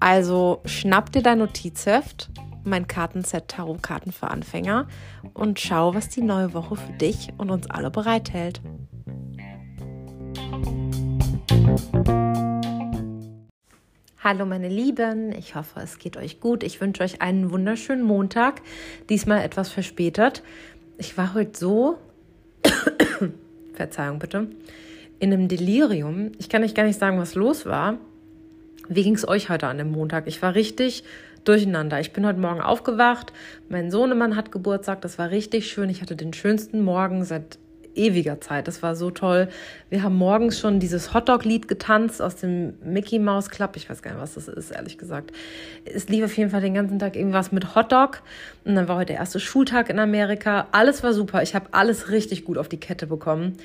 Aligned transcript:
Also 0.00 0.62
schnapp 0.64 1.12
dir 1.12 1.22
dein 1.22 1.38
Notizheft, 1.38 2.30
mein 2.64 2.88
Kartenset 2.88 3.48
Tarotkarten 3.48 4.12
für 4.12 4.28
Anfänger 4.28 4.88
und 5.34 5.60
schau, 5.60 5.94
was 5.94 6.08
die 6.08 6.22
neue 6.22 6.54
Woche 6.54 6.76
für 6.76 6.92
dich 6.94 7.28
und 7.36 7.50
uns 7.50 7.68
alle 7.68 7.90
bereithält. 7.90 8.62
Hallo 14.24 14.46
meine 14.46 14.68
Lieben, 14.68 15.32
ich 15.32 15.54
hoffe, 15.54 15.80
es 15.80 15.98
geht 15.98 16.16
euch 16.16 16.40
gut. 16.40 16.62
Ich 16.62 16.80
wünsche 16.80 17.02
euch 17.02 17.20
einen 17.20 17.50
wunderschönen 17.50 18.02
Montag, 18.02 18.62
diesmal 19.10 19.42
etwas 19.42 19.68
verspätet. 19.68 20.42
Ich 20.96 21.18
war 21.18 21.34
heute 21.34 21.58
so, 21.58 21.98
Verzeihung 23.74 24.18
bitte, 24.18 24.48
in 25.18 25.32
einem 25.32 25.48
Delirium. 25.48 26.32
Ich 26.38 26.48
kann 26.48 26.64
euch 26.64 26.74
gar 26.74 26.84
nicht 26.84 26.98
sagen, 26.98 27.18
was 27.18 27.34
los 27.34 27.66
war. 27.66 27.98
Wie 28.92 29.04
ging 29.04 29.14
es 29.14 29.26
euch 29.26 29.48
heute 29.48 29.68
an 29.68 29.78
dem 29.78 29.92
Montag? 29.92 30.26
Ich 30.26 30.42
war 30.42 30.56
richtig 30.56 31.04
durcheinander. 31.44 32.00
Ich 32.00 32.12
bin 32.12 32.26
heute 32.26 32.40
Morgen 32.40 32.60
aufgewacht. 32.60 33.32
Mein 33.68 33.88
Sohnemann 33.92 34.34
hat 34.34 34.50
Geburtstag. 34.50 35.00
Das 35.02 35.16
war 35.16 35.30
richtig 35.30 35.70
schön. 35.70 35.88
Ich 35.90 36.02
hatte 36.02 36.16
den 36.16 36.32
schönsten 36.32 36.82
Morgen 36.82 37.24
seit 37.24 37.60
ewiger 37.94 38.40
Zeit. 38.40 38.66
Das 38.66 38.82
war 38.82 38.96
so 38.96 39.12
toll. 39.12 39.48
Wir 39.90 40.02
haben 40.02 40.16
morgens 40.16 40.58
schon 40.58 40.80
dieses 40.80 41.14
Hotdog-Lied 41.14 41.68
getanzt 41.68 42.20
aus 42.20 42.34
dem 42.34 42.74
Mickey 42.82 43.20
Mouse 43.20 43.48
Club. 43.48 43.76
Ich 43.76 43.88
weiß 43.88 44.02
gar 44.02 44.10
nicht, 44.10 44.20
was 44.20 44.34
das 44.34 44.48
ist, 44.48 44.72
ehrlich 44.72 44.98
gesagt. 44.98 45.30
Es 45.84 46.08
lief 46.08 46.24
auf 46.24 46.36
jeden 46.36 46.50
Fall 46.50 46.60
den 46.60 46.74
ganzen 46.74 46.98
Tag 46.98 47.14
irgendwas 47.14 47.52
mit 47.52 47.76
Hotdog. 47.76 48.22
Und 48.64 48.74
dann 48.74 48.88
war 48.88 48.96
heute 48.96 49.12
der 49.12 49.18
erste 49.18 49.38
Schultag 49.38 49.88
in 49.88 50.00
Amerika. 50.00 50.66
Alles 50.72 51.04
war 51.04 51.12
super. 51.12 51.44
Ich 51.44 51.54
habe 51.54 51.66
alles 51.70 52.10
richtig 52.10 52.44
gut 52.44 52.58
auf 52.58 52.68
die 52.68 52.80
Kette 52.80 53.06
bekommen. 53.06 53.56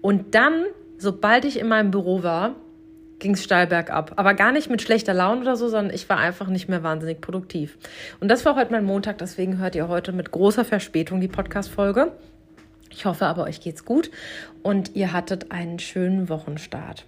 Und 0.00 0.34
dann, 0.34 0.64
sobald 0.98 1.44
ich 1.44 1.60
in 1.60 1.68
meinem 1.68 1.92
Büro 1.92 2.24
war, 2.24 2.56
ging 3.22 3.32
es 3.32 3.42
steil 3.42 3.66
bergab. 3.66 4.12
Aber 4.16 4.34
gar 4.34 4.52
nicht 4.52 4.68
mit 4.68 4.82
schlechter 4.82 5.14
Laune 5.14 5.40
oder 5.40 5.56
so, 5.56 5.68
sondern 5.68 5.94
ich 5.94 6.08
war 6.10 6.18
einfach 6.18 6.48
nicht 6.48 6.68
mehr 6.68 6.82
wahnsinnig 6.82 7.22
produktiv. 7.22 7.78
Und 8.20 8.28
das 8.28 8.44
war 8.44 8.56
heute 8.56 8.72
mein 8.72 8.84
Montag, 8.84 9.16
deswegen 9.18 9.58
hört 9.58 9.74
ihr 9.74 9.88
heute 9.88 10.12
mit 10.12 10.30
großer 10.30 10.64
Verspätung 10.64 11.20
die 11.20 11.28
Podcast-Folge. 11.28 12.12
Ich 12.90 13.06
hoffe 13.06 13.24
aber, 13.24 13.44
euch 13.44 13.60
geht's 13.60 13.86
gut 13.86 14.10
und 14.62 14.94
ihr 14.94 15.14
hattet 15.14 15.50
einen 15.50 15.78
schönen 15.78 16.28
Wochenstart. 16.28 17.06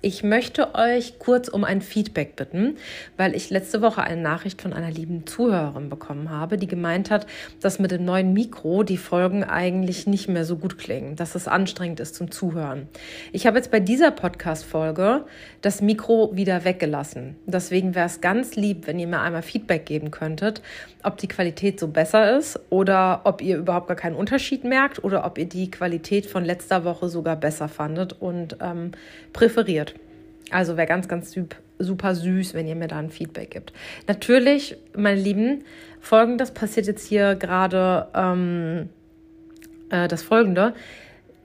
Ich 0.00 0.22
möchte 0.22 0.76
euch 0.76 1.18
kurz 1.18 1.48
um 1.48 1.64
ein 1.64 1.82
Feedback 1.82 2.36
bitten, 2.36 2.76
weil 3.16 3.34
ich 3.34 3.50
letzte 3.50 3.82
Woche 3.82 4.00
eine 4.00 4.22
Nachricht 4.22 4.62
von 4.62 4.72
einer 4.72 4.92
lieben 4.92 5.26
Zuhörerin 5.26 5.88
bekommen 5.88 6.30
habe, 6.30 6.56
die 6.56 6.68
gemeint 6.68 7.10
hat, 7.10 7.26
dass 7.60 7.80
mit 7.80 7.90
dem 7.90 8.04
neuen 8.04 8.32
Mikro 8.32 8.84
die 8.84 8.96
Folgen 8.96 9.42
eigentlich 9.42 10.06
nicht 10.06 10.28
mehr 10.28 10.44
so 10.44 10.56
gut 10.56 10.78
klingen, 10.78 11.16
dass 11.16 11.34
es 11.34 11.48
anstrengend 11.48 11.98
ist 11.98 12.14
zum 12.14 12.30
Zuhören. 12.30 12.86
Ich 13.32 13.44
habe 13.44 13.56
jetzt 13.56 13.72
bei 13.72 13.80
dieser 13.80 14.12
Podcast-Folge 14.12 15.24
das 15.62 15.82
Mikro 15.82 16.30
wieder 16.32 16.64
weggelassen. 16.64 17.34
Deswegen 17.46 17.96
wäre 17.96 18.06
es 18.06 18.20
ganz 18.20 18.54
lieb, 18.54 18.86
wenn 18.86 19.00
ihr 19.00 19.08
mir 19.08 19.20
einmal 19.20 19.42
Feedback 19.42 19.84
geben 19.84 20.12
könntet, 20.12 20.62
ob 21.02 21.16
die 21.16 21.26
Qualität 21.26 21.80
so 21.80 21.88
besser 21.88 22.38
ist 22.38 22.60
oder 22.70 23.22
ob 23.24 23.42
ihr 23.42 23.56
überhaupt 23.56 23.88
gar 23.88 23.96
keinen 23.96 24.14
Unterschied 24.14 24.62
merkt 24.62 25.02
oder 25.02 25.26
ob 25.26 25.38
ihr 25.38 25.46
die 25.46 25.72
Qualität 25.72 26.26
von 26.26 26.44
letzter 26.44 26.84
Woche 26.84 27.08
sogar 27.08 27.34
besser 27.34 27.68
fandet 27.68 28.12
und 28.20 28.58
ähm, 28.60 28.92
präferiert. 29.32 29.94
Also 30.50 30.76
wäre 30.76 30.86
ganz, 30.86 31.08
ganz 31.08 31.36
super 31.78 32.14
süß, 32.14 32.54
wenn 32.54 32.66
ihr 32.66 32.76
mir 32.76 32.88
da 32.88 32.98
ein 32.98 33.10
Feedback 33.10 33.50
gibt. 33.50 33.72
Natürlich, 34.06 34.76
meine 34.96 35.20
Lieben, 35.20 35.64
folgendes 36.00 36.52
passiert 36.52 36.86
jetzt 36.86 37.06
hier 37.06 37.34
gerade 37.34 38.08
ähm, 38.14 38.88
äh, 39.90 40.08
das 40.08 40.22
folgende. 40.22 40.74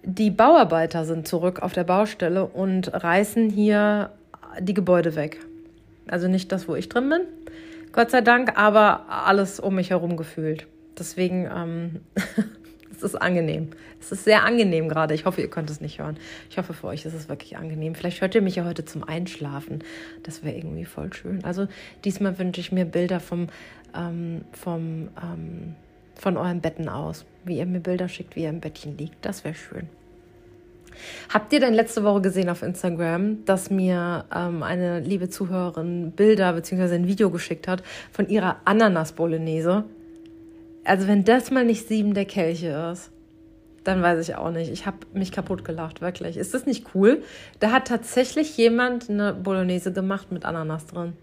Die 0.03 0.31
Bauarbeiter 0.31 1.05
sind 1.05 1.27
zurück 1.27 1.61
auf 1.61 1.73
der 1.73 1.83
Baustelle 1.83 2.45
und 2.45 2.93
reißen 2.93 3.49
hier 3.49 4.11
die 4.59 4.73
Gebäude 4.73 5.15
weg. 5.15 5.39
Also 6.07 6.27
nicht 6.27 6.51
das, 6.51 6.67
wo 6.67 6.75
ich 6.75 6.89
drin 6.89 7.09
bin, 7.09 7.21
Gott 7.93 8.11
sei 8.11 8.21
Dank, 8.21 8.57
aber 8.57 9.05
alles 9.07 9.59
um 9.59 9.75
mich 9.75 9.91
herum 9.91 10.17
gefühlt. 10.17 10.67
Deswegen 10.97 11.49
ähm, 11.53 12.01
es 13.03 13.13
ist 13.13 13.21
angenehm. 13.21 13.69
Es 13.99 14.11
ist 14.11 14.23
sehr 14.23 14.43
angenehm 14.43 14.89
gerade. 14.89 15.13
Ich 15.13 15.25
hoffe, 15.25 15.41
ihr 15.41 15.49
könnt 15.49 15.69
es 15.69 15.81
nicht 15.81 15.99
hören. 15.99 16.17
Ich 16.49 16.57
hoffe, 16.57 16.73
für 16.73 16.87
euch 16.87 17.05
ist 17.05 17.13
es 17.13 17.29
wirklich 17.29 17.57
angenehm. 17.57 17.95
Vielleicht 17.95 18.21
hört 18.21 18.35
ihr 18.35 18.41
mich 18.41 18.55
ja 18.55 18.65
heute 18.65 18.85
zum 18.85 19.03
Einschlafen. 19.03 19.83
Das 20.23 20.43
wäre 20.43 20.55
irgendwie 20.55 20.85
voll 20.85 21.13
schön. 21.13 21.43
Also 21.43 21.67
diesmal 22.05 22.37
wünsche 22.39 22.61
ich 22.61 22.71
mir 22.71 22.85
Bilder 22.85 23.19
vom, 23.19 23.47
ähm, 23.95 24.45
vom, 24.51 25.09
ähm, 25.21 25.75
von 26.15 26.37
euren 26.37 26.61
Betten 26.61 26.89
aus. 26.89 27.25
Wie 27.43 27.57
ihr 27.57 27.65
mir 27.65 27.81
Bilder 27.81 28.07
schickt, 28.07 28.35
wie 28.35 28.43
ihr 28.43 28.49
im 28.49 28.61
Bettchen 28.61 28.97
liegt. 28.97 29.25
Das 29.25 29.43
wäre 29.43 29.55
schön. 29.55 29.89
Habt 31.29 31.51
ihr 31.53 31.59
denn 31.59 31.73
letzte 31.73 32.03
Woche 32.03 32.21
gesehen 32.21 32.49
auf 32.49 32.61
Instagram, 32.61 33.43
dass 33.45 33.69
mir 33.69 34.25
ähm, 34.33 34.63
eine 34.63 34.99
liebe 34.99 35.27
Zuhörerin 35.27 36.11
Bilder 36.11 36.53
bzw. 36.53 36.95
ein 36.95 37.07
Video 37.07 37.31
geschickt 37.31 37.67
hat 37.67 37.83
von 38.11 38.29
ihrer 38.29 38.57
Ananas-Bolognese? 38.65 39.85
Also 40.85 41.07
wenn 41.07 41.23
das 41.23 41.51
mal 41.51 41.66
nicht 41.66 41.88
sieben 41.88 42.13
der 42.13 42.25
Kelche 42.25 42.91
ist, 42.91 43.11
dann 43.83 44.01
weiß 44.01 44.27
ich 44.27 44.35
auch 44.35 44.51
nicht. 44.51 44.71
Ich 44.71 44.85
habe 44.85 44.97
mich 45.13 45.31
kaputt 45.31 45.66
gelacht, 45.66 46.01
wirklich. 46.01 46.38
Ist 46.38 46.53
das 46.53 46.66
nicht 46.66 46.88
cool? 46.95 47.23
Da 47.59 47.71
hat 47.71 47.88
tatsächlich 47.88 48.55
jemand 48.57 49.09
eine 49.09 49.33
Bolognese 49.33 49.91
gemacht 49.91 50.31
mit 50.31 50.45
Ananas 50.45 50.85
drin. 50.85 51.13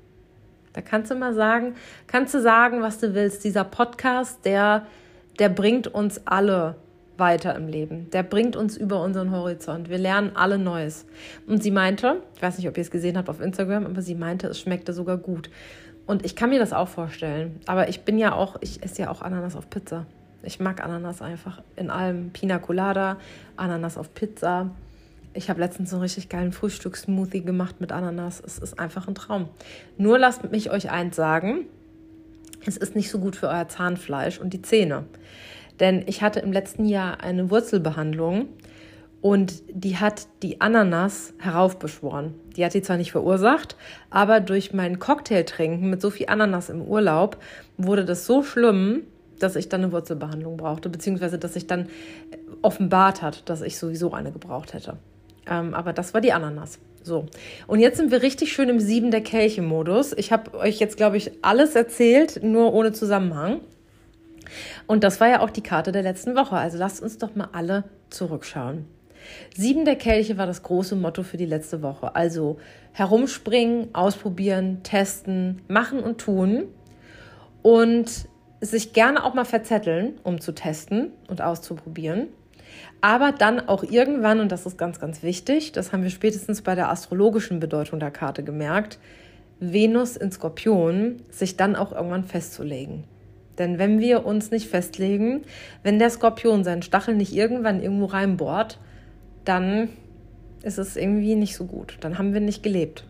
Da 0.73 0.83
kannst 0.83 1.11
du 1.11 1.15
mal 1.15 1.35
sagen, 1.35 1.75
kannst 2.07 2.35
du 2.35 2.41
sagen, 2.41 2.83
was 2.83 2.99
du 2.99 3.15
willst. 3.15 3.45
Dieser 3.45 3.65
Podcast, 3.65 4.45
der, 4.45 4.87
der 5.39 5.49
bringt 5.49 5.89
uns 5.89 6.27
alle 6.27 6.77
weiter 7.21 7.55
im 7.55 7.69
Leben. 7.69 8.09
Der 8.11 8.23
bringt 8.23 8.57
uns 8.57 8.77
über 8.77 9.03
unseren 9.03 9.31
Horizont. 9.31 9.89
Wir 9.91 9.99
lernen 9.99 10.33
alle 10.35 10.59
Neues. 10.59 11.07
Und 11.47 11.63
sie 11.63 11.71
meinte, 11.71 12.23
ich 12.35 12.43
weiß 12.43 12.59
nicht, 12.59 12.69
ob 12.69 12.77
ihr 12.77 12.83
es 12.83 12.91
gesehen 12.91 13.17
habt 13.17 13.29
auf 13.29 13.41
Instagram, 13.41 13.87
aber 13.87 14.03
sie 14.03 14.15
meinte, 14.15 14.49
es 14.49 14.61
schmeckte 14.61 14.93
sogar 14.93 15.19
gut. 15.19 15.51
Und 16.11 16.25
ich 16.25 16.35
kann 16.35 16.51
mir 16.51 16.59
das 16.59 16.73
auch 16.73 16.89
vorstellen. 16.89 17.61
Aber 17.67 17.89
ich 17.89 18.01
bin 18.01 18.19
ja 18.19 18.35
auch, 18.35 18.57
ich 18.63 18.83
esse 18.83 19.03
ja 19.03 19.11
auch 19.13 19.23
Ananas 19.23 19.55
auf 19.55 19.71
Pizza. 19.71 20.07
Ich 20.43 20.59
mag 20.59 20.83
Ananas 20.83 21.23
einfach 21.23 21.63
in 21.77 21.89
allem. 21.89 22.31
Pina 22.31 22.59
Colada, 22.59 23.17
Ananas 23.57 23.97
auf 23.97 24.13
Pizza. 24.13 24.73
Ich 25.35 25.49
habe 25.49 25.61
letztens 25.61 25.91
so 25.91 25.95
einen 25.95 26.03
richtig 26.03 26.29
geilen 26.29 26.51
Frühstückssmoothie 26.51 27.43
gemacht 27.43 27.81
mit 27.81 27.93
Ananas. 27.93 28.43
Es 28.45 28.59
ist 28.59 28.77
einfach 28.77 29.07
ein 29.07 29.15
Traum. 29.15 29.51
Nur 29.99 30.19
lasst 30.19 30.51
mich 30.51 30.73
euch 30.73 30.91
eins 30.91 31.15
sagen. 31.15 31.67
Es 32.67 32.77
ist 32.77 32.97
nicht 32.97 33.09
so 33.09 33.21
gut 33.21 33.37
für 33.37 33.47
euer 33.47 33.69
Zahnfleisch 33.69 34.41
und 34.41 34.53
die 34.53 34.63
Zähne. 34.63 35.05
Denn 35.79 36.03
ich 36.09 36.23
hatte 36.23 36.41
im 36.41 36.53
letzten 36.53 36.87
Jahr 36.87 37.21
eine 37.21 37.53
Wurzelbehandlung 37.53 38.49
und 39.23 39.63
die 39.71 39.99
hat 39.99 40.27
die 40.43 40.61
Ananas 40.61 41.35
heraufbeschworen. 41.39 42.35
Die 42.57 42.65
hat 42.65 42.73
sie 42.73 42.83
zwar 42.83 42.97
nicht 42.97 43.13
verursacht, 43.13 43.77
aber 44.09 44.41
durch 44.41 44.73
mein 44.73 44.99
Cocktailtrinken 44.99 45.91
mit 45.91 46.01
so 46.01 46.11
viel 46.11 46.29
Ananas 46.29 46.71
im 46.71 46.83
Urlaub 46.83 47.37
wurde 47.77 48.05
das 48.05 48.27
so 48.27 48.43
schlimm, 48.43 49.03
dass 49.39 49.57
ich 49.57 49.69
dann 49.69 49.83
eine 49.83 49.93
Wurzelbehandlung 49.93 50.57
brauchte, 50.57 50.89
beziehungsweise 50.89 51.39
dass 51.39 51.55
sich 51.55 51.67
dann 51.67 51.89
offenbart 52.63 53.23
hat, 53.23 53.49
dass 53.49 53.63
ich 53.63 53.79
sowieso 53.79 54.13
eine 54.13 54.33
gebraucht 54.33 54.75
hätte. 54.75 54.97
Ähm, 55.47 55.75
aber 55.75 55.93
das 55.93 56.15
war 56.15 56.21
die 56.21 56.33
Ananas. 56.33 56.79
So. 57.03 57.27
Und 57.67 57.81
jetzt 57.81 57.97
sind 57.97 58.11
wir 58.11 58.23
richtig 58.23 58.53
schön 58.53 58.69
im 58.69 58.81
Sieben 58.81 59.11
der 59.11 59.23
Kelche-Modus. 59.23 60.13
Ich 60.17 60.33
habe 60.33 60.55
euch 60.59 60.79
jetzt, 60.79 60.97
glaube 60.97 61.17
ich, 61.17 61.33
alles 61.43 61.75
erzählt, 61.75 62.43
nur 62.43 62.75
ohne 62.75 62.93
Zusammenhang. 62.93 63.61
Und 64.87 65.05
das 65.05 65.21
war 65.21 65.29
ja 65.29 65.41
auch 65.41 65.51
die 65.51 65.63
Karte 65.63 65.93
der 65.93 66.03
letzten 66.03 66.37
Woche. 66.37 66.57
Also 66.57 66.77
lasst 66.77 67.03
uns 67.03 67.17
doch 67.19 67.35
mal 67.35 67.49
alle 67.53 67.85
zurückschauen. 68.11 68.85
Sieben 69.57 69.85
der 69.85 69.97
Kelche 69.97 70.39
war 70.39 70.47
das 70.47 70.63
große 70.63 70.97
Motto 70.97 71.23
für 71.23 71.37
die 71.37 71.47
letzte 71.47 71.83
Woche. 71.83 72.15
Also 72.15 72.59
herumspringen, 72.93 73.95
ausprobieren, 73.95 74.83
testen, 74.83 75.63
machen 75.69 76.01
und 76.01 76.19
tun 76.19 76.65
und 77.63 78.29
sich 78.61 78.93
gerne 78.93 79.25
auch 79.25 79.35
mal 79.35 79.45
verzetteln, 79.45 80.19
um 80.23 80.41
zu 80.41 80.53
testen 80.53 81.13
und 81.29 81.41
auszuprobieren. 81.41 82.29
Aber 83.01 83.33
dann 83.33 83.61
auch 83.69 83.83
irgendwann, 83.83 84.41
und 84.41 84.53
das 84.53 84.67
ist 84.67 84.79
ganz, 84.79 85.01
ganz 85.01 85.23
wichtig, 85.23 85.73
das 85.73 85.93
haben 85.93 86.03
wir 86.03 86.11
spätestens 86.11 86.63
bei 86.63 86.75
der 86.75 86.91
astrologischen 86.91 87.61
Bedeutung 87.61 87.99
der 88.01 88.11
Karte 88.11 88.43
gemerkt, 88.43 88.99
Venus 89.59 90.17
in 90.17 90.31
Skorpion, 90.31 91.23
sich 91.31 91.57
dann 91.57 91.77
auch 91.77 91.93
irgendwann 91.93 92.25
festzulegen. 92.25 93.05
Denn 93.59 93.79
wenn 93.79 94.01
wir 94.01 94.25
uns 94.25 94.51
nicht 94.51 94.69
festlegen, 94.69 95.43
wenn 95.83 95.99
der 95.99 96.11
Skorpion 96.11 96.65
seinen 96.65 96.83
Stachel 96.83 97.15
nicht 97.15 97.35
irgendwann 97.35 97.83
irgendwo 97.83 98.07
reinbohrt, 98.07 98.79
dann 99.45 99.89
ist 100.63 100.79
es 100.79 100.97
irgendwie 100.97 101.35
nicht 101.35 101.57
so 101.57 101.65
gut. 101.65 101.97
Dann 102.01 102.19
haben 102.19 102.33
wir 102.33 102.41
nicht 102.41 102.63
gelebt. 102.63 103.05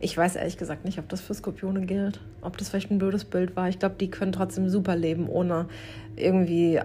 Ich 0.00 0.16
weiß 0.16 0.36
ehrlich 0.36 0.56
gesagt 0.56 0.84
nicht, 0.84 0.98
ob 0.98 1.08
das 1.08 1.20
für 1.20 1.34
Skorpione 1.34 1.84
gilt, 1.84 2.20
ob 2.40 2.56
das 2.56 2.68
vielleicht 2.68 2.90
ein 2.90 2.98
blödes 2.98 3.24
Bild 3.24 3.56
war. 3.56 3.68
Ich 3.68 3.78
glaube, 3.78 3.96
die 3.98 4.10
können 4.10 4.32
trotzdem 4.32 4.68
super 4.68 4.94
leben, 4.94 5.28
ohne 5.28 5.66
irgendwie 6.14 6.80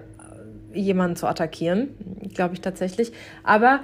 jemanden 0.74 1.16
zu 1.16 1.28
attackieren, 1.28 1.90
glaube 2.34 2.56
ich 2.56 2.62
tatsächlich. 2.62 3.12
Aber 3.44 3.82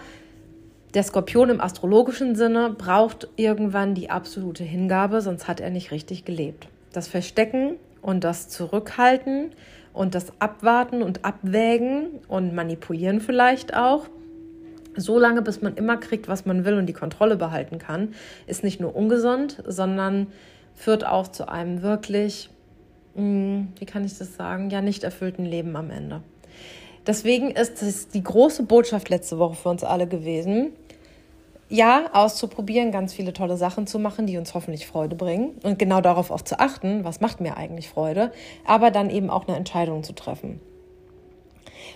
der 0.95 1.03
Skorpion 1.03 1.49
im 1.49 1.61
astrologischen 1.61 2.35
Sinne 2.35 2.71
braucht 2.75 3.27
irgendwann 3.35 3.93
die 3.93 4.09
absolute 4.09 4.63
Hingabe, 4.63 5.21
sonst 5.21 5.47
hat 5.47 5.59
er 5.59 5.69
nicht 5.69 5.91
richtig 5.91 6.25
gelebt. 6.25 6.67
Das 6.91 7.07
Verstecken 7.07 7.75
und 8.01 8.23
das 8.23 8.49
Zurückhalten 8.49 9.51
und 9.99 10.15
das 10.15 10.31
Abwarten 10.39 11.03
und 11.03 11.25
Abwägen 11.25 12.21
und 12.29 12.55
Manipulieren 12.55 13.19
vielleicht 13.19 13.75
auch, 13.75 14.05
so 14.95 15.19
lange 15.19 15.41
bis 15.41 15.61
man 15.61 15.75
immer 15.75 15.97
kriegt, 15.97 16.29
was 16.29 16.45
man 16.45 16.63
will 16.63 16.75
und 16.75 16.85
die 16.85 16.93
Kontrolle 16.93 17.35
behalten 17.35 17.79
kann, 17.79 18.13
ist 18.47 18.63
nicht 18.63 18.79
nur 18.79 18.95
ungesund, 18.95 19.61
sondern 19.67 20.27
führt 20.73 21.05
auch 21.05 21.27
zu 21.27 21.49
einem 21.49 21.81
wirklich, 21.81 22.49
hm, 23.15 23.73
wie 23.77 23.85
kann 23.85 24.05
ich 24.05 24.17
das 24.17 24.37
sagen, 24.37 24.69
ja 24.69 24.81
nicht 24.81 25.03
erfüllten 25.03 25.43
Leben 25.43 25.75
am 25.75 25.91
Ende. 25.91 26.21
Deswegen 27.05 27.51
ist 27.51 27.83
es 27.83 28.07
die 28.07 28.23
große 28.23 28.63
Botschaft 28.63 29.09
letzte 29.09 29.37
Woche 29.37 29.55
für 29.55 29.67
uns 29.67 29.83
alle 29.83 30.07
gewesen, 30.07 30.69
ja, 31.69 32.09
auszuprobieren, 32.13 32.91
ganz 32.91 33.13
viele 33.13 33.31
tolle 33.31 33.55
Sachen 33.55 33.85
zu 33.85 33.99
machen, 33.99 34.25
die 34.25 34.37
uns 34.37 34.55
hoffentlich 34.55 34.87
Freude 34.87 35.15
bringen 35.15 35.51
und 35.63 35.77
genau 35.77 36.01
darauf 36.01 36.31
auch 36.31 36.41
zu 36.41 36.59
achten, 36.59 37.03
was 37.03 37.21
macht 37.21 37.41
mir 37.41 37.57
eigentlich 37.57 37.89
Freude, 37.89 38.31
aber 38.65 38.89
dann 38.89 39.11
eben 39.11 39.29
auch 39.29 39.47
eine 39.47 39.55
Entscheidung 39.55 40.03
zu 40.03 40.13
treffen. 40.13 40.59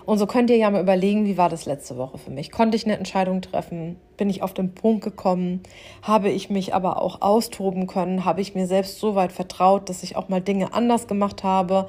Und 0.05 0.17
so 0.17 0.27
könnt 0.27 0.49
ihr 0.49 0.57
ja 0.57 0.69
mal 0.69 0.81
überlegen, 0.81 1.25
wie 1.25 1.37
war 1.37 1.49
das 1.49 1.65
letzte 1.65 1.97
Woche 1.97 2.17
für 2.17 2.29
mich? 2.29 2.51
Konnte 2.51 2.75
ich 2.75 2.85
eine 2.85 2.97
Entscheidung 2.97 3.41
treffen? 3.41 3.95
Bin 4.17 4.29
ich 4.29 4.43
auf 4.43 4.53
den 4.53 4.75
Punkt 4.75 5.03
gekommen? 5.03 5.61
Habe 6.01 6.29
ich 6.29 6.49
mich 6.49 6.75
aber 6.75 7.01
auch 7.01 7.21
austoben 7.21 7.87
können? 7.87 8.25
Habe 8.25 8.41
ich 8.41 8.53
mir 8.53 8.67
selbst 8.67 8.99
so 8.99 9.15
weit 9.15 9.31
vertraut, 9.31 9.89
dass 9.89 10.03
ich 10.03 10.17
auch 10.17 10.29
mal 10.29 10.41
Dinge 10.41 10.73
anders 10.73 11.07
gemacht 11.07 11.43
habe? 11.43 11.87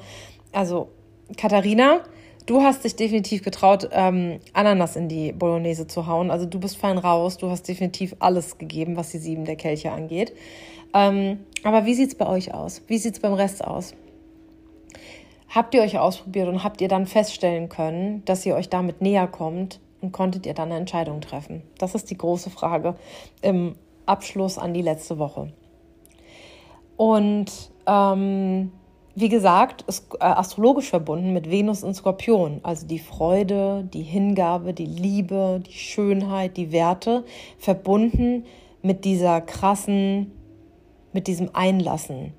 Also, 0.53 0.89
Katharina, 1.35 2.01
Du 2.45 2.61
hast 2.61 2.83
dich 2.83 2.95
definitiv 2.95 3.41
getraut, 3.41 3.89
ähm, 3.91 4.39
Ananas 4.53 4.95
in 4.95 5.09
die 5.09 5.31
Bolognese 5.31 5.87
zu 5.87 6.05
hauen. 6.05 6.29
Also 6.29 6.45
du 6.45 6.59
bist 6.59 6.77
fein 6.77 6.99
raus. 6.99 7.37
Du 7.37 7.49
hast 7.49 7.67
definitiv 7.67 8.15
alles 8.19 8.59
gegeben, 8.59 8.97
was 8.97 9.09
die 9.09 9.17
sieben 9.17 9.45
der 9.45 9.55
Kelche 9.55 9.91
angeht. 9.91 10.33
Ähm, 10.93 11.39
aber 11.63 11.85
wie 11.85 11.95
sieht 11.95 12.09
es 12.09 12.15
bei 12.15 12.27
euch 12.27 12.53
aus? 12.53 12.83
Wie 12.87 12.99
sieht 12.99 13.15
es 13.15 13.19
beim 13.19 13.33
Rest 13.33 13.63
aus? 13.63 13.95
Habt 15.49 15.73
ihr 15.73 15.81
euch 15.81 15.97
ausprobiert 15.97 16.47
und 16.47 16.63
habt 16.63 16.81
ihr 16.81 16.87
dann 16.87 17.07
feststellen 17.07 17.69
können, 17.69 18.23
dass 18.25 18.45
ihr 18.45 18.55
euch 18.55 18.69
damit 18.69 19.01
näher 19.01 19.27
kommt 19.27 19.79
und 20.01 20.11
konntet 20.11 20.45
ihr 20.45 20.53
dann 20.53 20.69
eine 20.69 20.79
Entscheidung 20.79 21.21
treffen? 21.21 21.63
Das 21.79 21.95
ist 21.95 22.11
die 22.11 22.17
große 22.17 22.51
Frage 22.51 22.95
im 23.41 23.75
Abschluss 24.05 24.59
an 24.59 24.73
die 24.73 24.83
letzte 24.83 25.17
Woche. 25.17 25.51
Und 26.95 27.51
ähm, 27.87 28.71
wie 29.15 29.29
gesagt, 29.29 29.83
ist 29.87 30.13
äh, 30.15 30.25
astrologisch 30.25 30.89
verbunden 30.89 31.33
mit 31.33 31.49
Venus 31.49 31.83
und 31.83 31.93
Skorpion, 31.93 32.59
also 32.63 32.85
die 32.85 32.99
Freude, 32.99 33.87
die 33.93 34.03
Hingabe, 34.03 34.73
die 34.73 34.85
Liebe, 34.85 35.61
die 35.65 35.73
Schönheit, 35.73 36.57
die 36.57 36.73
Werte, 36.73 37.23
verbunden 37.57 38.45
mit 38.81 39.05
dieser 39.05 39.39
krassen, 39.39 40.31
mit 41.13 41.27
diesem 41.27 41.49
Einlassen, 41.53 42.33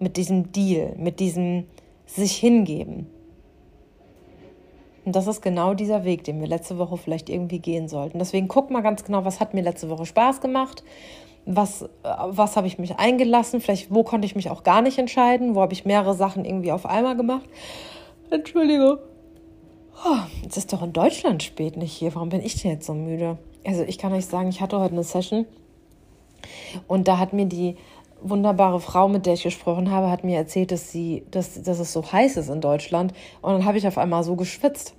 mit 0.00 0.16
diesem 0.16 0.50
Deal, 0.50 0.96
mit 0.98 1.20
diesem 1.20 1.66
sich 2.04 2.36
hingeben. 2.36 3.06
Und 5.04 5.14
das 5.14 5.26
ist 5.26 5.40
genau 5.40 5.72
dieser 5.72 6.04
Weg, 6.04 6.24
den 6.24 6.40
wir 6.40 6.48
letzte 6.48 6.78
Woche 6.78 6.96
vielleicht 6.96 7.30
irgendwie 7.30 7.60
gehen 7.60 7.88
sollten. 7.88 8.18
Deswegen 8.18 8.48
guck 8.48 8.70
mal 8.70 8.82
ganz 8.82 9.04
genau, 9.04 9.24
was 9.24 9.40
hat 9.40 9.54
mir 9.54 9.62
letzte 9.62 9.88
Woche 9.88 10.04
Spaß 10.04 10.40
gemacht 10.40 10.82
was, 11.48 11.88
was 12.02 12.56
habe 12.56 12.66
ich 12.66 12.78
mich 12.78 12.98
eingelassen, 12.98 13.60
vielleicht 13.60 13.92
wo 13.92 14.04
konnte 14.04 14.26
ich 14.26 14.36
mich 14.36 14.50
auch 14.50 14.62
gar 14.62 14.82
nicht 14.82 14.98
entscheiden, 14.98 15.54
wo 15.54 15.62
habe 15.62 15.72
ich 15.72 15.86
mehrere 15.86 16.14
Sachen 16.14 16.44
irgendwie 16.44 16.72
auf 16.72 16.84
einmal 16.84 17.16
gemacht. 17.16 17.46
Entschuldige. 18.30 18.98
Oh, 20.04 20.18
es 20.46 20.58
ist 20.58 20.72
doch 20.72 20.82
in 20.82 20.92
Deutschland 20.92 21.42
spät 21.42 21.76
nicht 21.76 21.92
hier. 21.92 22.14
Warum 22.14 22.28
bin 22.28 22.44
ich 22.44 22.60
denn 22.60 22.72
jetzt 22.72 22.86
so 22.86 22.92
müde? 22.92 23.38
Also 23.66 23.82
ich 23.82 23.98
kann 23.98 24.12
euch 24.12 24.26
sagen, 24.26 24.50
ich 24.50 24.60
hatte 24.60 24.78
heute 24.78 24.92
eine 24.92 25.02
Session 25.02 25.46
und 26.86 27.08
da 27.08 27.18
hat 27.18 27.32
mir 27.32 27.46
die 27.46 27.76
wunderbare 28.20 28.80
Frau, 28.80 29.08
mit 29.08 29.24
der 29.24 29.34
ich 29.34 29.42
gesprochen 29.42 29.90
habe, 29.90 30.10
hat 30.10 30.24
mir 30.24 30.36
erzählt, 30.36 30.70
dass 30.70 30.90
sie, 30.90 31.24
dass, 31.30 31.62
dass 31.62 31.78
es 31.78 31.92
so 31.92 32.12
heiß 32.12 32.36
ist 32.36 32.50
in 32.50 32.60
Deutschland. 32.60 33.14
Und 33.40 33.52
dann 33.52 33.64
habe 33.64 33.78
ich 33.78 33.86
auf 33.86 33.96
einmal 33.96 34.22
so 34.22 34.36
geschwitzt. 34.36 34.94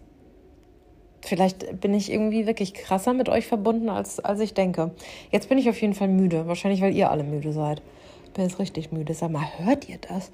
Vielleicht 1.30 1.80
bin 1.80 1.94
ich 1.94 2.12
irgendwie 2.12 2.48
wirklich 2.48 2.74
krasser 2.74 3.14
mit 3.14 3.30
euch 3.30 3.46
verbunden, 3.46 3.88
als, 3.88 4.20
als 4.20 4.40
ich 4.40 4.56
denke. 4.56 4.90
Jetzt 5.32 5.48
bin 5.48 5.60
ich 5.60 5.70
auf 5.70 5.80
jeden 5.80 5.94
Fall 5.94 6.08
müde. 6.08 6.48
Wahrscheinlich, 6.48 6.82
weil 6.82 6.96
ihr 6.96 7.12
alle 7.12 7.24
müde 7.24 7.54
seid. 7.54 7.84
Ich 8.26 8.32
bin 8.32 8.46
jetzt 8.46 8.58
richtig 8.58 8.92
müde. 8.92 9.14
Sag 9.14 9.30
mal, 9.30 9.46
hört 9.60 9.88
ihr 9.88 10.00
das? 10.00 10.32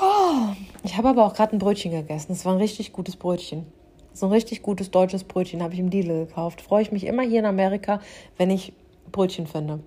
Oh, 0.00 0.54
ich 0.84 0.96
habe 0.96 1.08
aber 1.08 1.26
auch 1.26 1.34
gerade 1.34 1.56
ein 1.56 1.58
Brötchen 1.58 1.90
gegessen. 1.90 2.30
Es 2.30 2.44
war 2.44 2.52
ein 2.52 2.60
richtig 2.60 2.92
gutes 2.92 3.16
Brötchen. 3.16 3.66
So 4.12 4.26
ein 4.26 4.32
richtig 4.32 4.62
gutes 4.62 4.92
deutsches 4.92 5.24
Brötchen 5.24 5.64
habe 5.64 5.74
ich 5.74 5.80
im 5.80 5.90
Deal 5.90 6.26
gekauft. 6.26 6.60
Freue 6.60 6.82
ich 6.82 6.92
mich 6.92 7.06
immer 7.06 7.22
hier 7.22 7.40
in 7.40 7.46
Amerika, 7.46 8.00
wenn 8.36 8.50
ich 8.50 8.72
Brötchen 9.10 9.48
finde. 9.48 9.80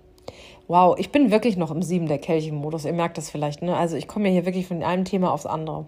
Wow, 0.67 0.99
ich 0.99 1.09
bin 1.09 1.31
wirklich 1.31 1.55
noch 1.55 1.71
im 1.71 1.81
Sieben 1.81 2.07
der 2.07 2.17
Kelchen-Modus. 2.17 2.83
Ihr 2.83 2.91
merkt 2.91 3.17
das 3.17 3.29
vielleicht, 3.29 3.61
ne? 3.61 3.77
Also 3.77 3.95
ich 3.95 4.09
komme 4.09 4.27
ja 4.27 4.33
hier 4.33 4.45
wirklich 4.45 4.67
von 4.67 4.83
einem 4.83 5.05
Thema 5.05 5.31
aufs 5.31 5.45
andere. 5.45 5.85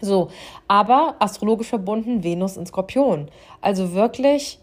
So, 0.00 0.28
aber 0.68 1.16
astrologisch 1.18 1.68
verbunden 1.68 2.22
Venus 2.22 2.56
in 2.56 2.66
Skorpion. 2.66 3.30
Also 3.60 3.94
wirklich 3.94 4.60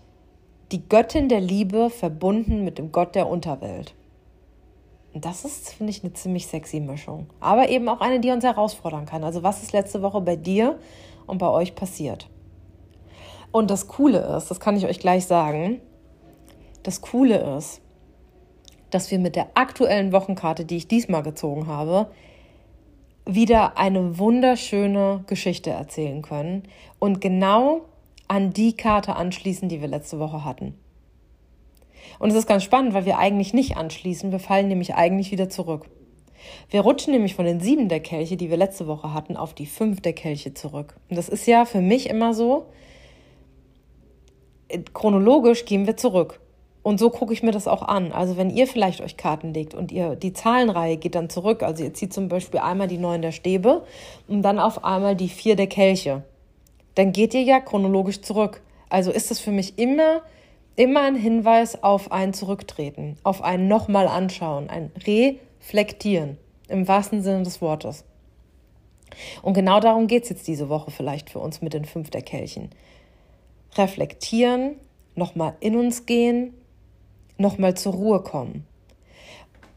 die 0.72 0.88
Göttin 0.88 1.30
der 1.30 1.42
Liebe 1.42 1.90
verbunden 1.90 2.64
mit 2.64 2.78
dem 2.78 2.92
Gott 2.92 3.16
der 3.16 3.28
Unterwelt. 3.28 3.96
Und 5.14 5.26
das 5.26 5.46
ist, 5.46 5.70
finde 5.70 5.92
ich, 5.92 6.04
eine 6.04 6.14
ziemlich 6.14 6.48
sexy 6.48 6.80
Mischung. 6.80 7.28
Aber 7.40 7.70
eben 7.70 7.88
auch 7.88 8.02
eine, 8.02 8.20
die 8.20 8.32
uns 8.32 8.44
herausfordern 8.44 9.06
kann. 9.06 9.24
Also, 9.24 9.44
was 9.44 9.62
ist 9.62 9.72
letzte 9.72 10.02
Woche 10.02 10.22
bei 10.22 10.36
dir 10.36 10.80
und 11.28 11.38
bei 11.38 11.48
euch 11.48 11.76
passiert? 11.76 12.28
Und 13.52 13.70
das 13.70 13.88
Coole 13.88 14.20
ist, 14.36 14.50
das 14.50 14.60
kann 14.60 14.76
ich 14.76 14.88
euch 14.88 15.00
gleich 15.00 15.28
sagen, 15.28 15.80
das 16.82 17.02
Coole 17.02 17.58
ist, 17.58 17.82
dass 18.90 19.12
wir 19.12 19.20
mit 19.20 19.36
der 19.36 19.50
aktuellen 19.54 20.12
Wochenkarte, 20.12 20.66
die 20.66 20.78
ich 20.78 20.88
diesmal 20.88 21.22
gezogen 21.22 21.68
habe, 21.68 22.08
wieder 23.26 23.78
eine 23.78 24.18
wunderschöne 24.18 25.24
Geschichte 25.28 25.70
erzählen 25.70 26.22
können 26.22 26.64
und 27.00 27.22
genau 27.22 27.82
an 28.28 28.52
die 28.54 28.76
Karte 28.76 29.16
anschließen, 29.16 29.70
die 29.70 29.82
wir 29.82 29.88
letzte 29.88 30.20
Woche 30.20 30.44
hatten. 30.44 30.76
Und 32.20 32.30
es 32.30 32.36
ist 32.36 32.48
ganz 32.48 32.64
spannend, 32.64 32.94
weil 32.94 33.06
wir 33.06 33.18
eigentlich 33.18 33.54
nicht 33.54 33.78
anschließen, 33.78 34.32
wir 34.32 34.40
fallen 34.40 34.68
nämlich 34.68 34.96
eigentlich 34.96 35.32
wieder 35.32 35.50
zurück. 35.50 35.90
Wir 36.70 36.82
rutschen 36.82 37.14
nämlich 37.14 37.36
von 37.36 37.46
den 37.46 37.62
sieben 37.62 37.88
der 37.88 38.02
Kelche, 38.02 38.36
die 38.36 38.50
wir 38.50 38.58
letzte 38.58 38.88
Woche 38.88 39.14
hatten, 39.14 39.38
auf 39.38 39.54
die 39.54 39.66
fünf 39.66 40.02
der 40.02 40.14
Kelche 40.14 40.54
zurück. 40.54 40.96
Und 41.10 41.18
das 41.18 41.30
ist 41.30 41.46
ja 41.48 41.66
für 41.66 41.82
mich 41.82 42.10
immer 42.10 42.34
so, 42.34 42.66
chronologisch 44.94 45.66
gehen 45.66 45.88
wir 45.88 45.98
zurück. 45.98 46.40
Und 46.84 47.00
so 47.00 47.10
gucke 47.10 47.34
ich 47.34 47.42
mir 47.42 47.52
das 47.52 47.68
auch 47.68 47.82
an. 47.82 48.12
Also 48.12 48.38
wenn 48.38 48.50
ihr 48.50 48.68
vielleicht 48.68 49.02
euch 49.02 49.18
Karten 49.18 49.54
legt 49.54 49.74
und 49.74 49.92
ihr 49.92 50.16
die 50.16 50.34
Zahlenreihe 50.34 50.98
geht 50.98 51.16
dann 51.16 51.30
zurück, 51.30 51.64
also 51.64 51.84
ihr 51.84 51.94
zieht 51.94 52.14
zum 52.14 52.28
Beispiel 52.28 52.60
einmal 52.60 52.88
die 52.88 52.98
neun 52.98 53.22
der 53.22 53.32
Stäbe 53.32 53.86
und 54.28 54.42
dann 54.42 54.60
auf 54.60 54.84
einmal 54.84 55.16
die 55.16 55.30
vier 55.30 55.56
der 55.56 55.68
Kelche, 55.68 56.24
dann 56.96 57.14
geht 57.14 57.34
ihr 57.34 57.44
ja 57.44 57.62
chronologisch 57.62 58.22
zurück. 58.22 58.62
Also 58.90 59.12
ist 59.12 59.32
das 59.32 59.40
für 59.40 59.52
mich 59.52 59.80
immer 59.80 60.22
immer 60.76 61.02
ein 61.02 61.16
Hinweis 61.16 61.84
auf 61.84 62.12
ein 62.12 62.34
Zurücktreten, 62.34 63.18
auf 63.24 63.42
ein 63.44 63.68
nochmal 63.68 64.08
anschauen, 64.08 64.70
ein 64.70 64.92
Reflektieren 65.06 66.38
im 66.68 66.88
wahrsten 66.88 67.22
Sinne 67.22 67.44
des 67.44 67.62
Wortes. 67.62 68.06
Und 69.44 69.54
genau 69.54 69.80
darum 69.80 70.08
geht 70.08 70.24
es 70.24 70.30
jetzt 70.30 70.48
diese 70.48 70.70
Woche 70.70 70.90
vielleicht 70.90 71.30
für 71.30 71.40
uns 71.40 71.62
mit 71.62 71.74
den 71.74 71.86
fünf 71.86 72.10
der 72.10 72.24
Kelchen. 72.24 72.70
Reflektieren, 73.76 74.76
nochmal 75.16 75.56
in 75.60 75.76
uns 75.76 76.08
gehen, 76.08 76.54
nochmal 77.38 77.76
zur 77.76 77.94
Ruhe 77.94 78.22
kommen. 78.22 78.66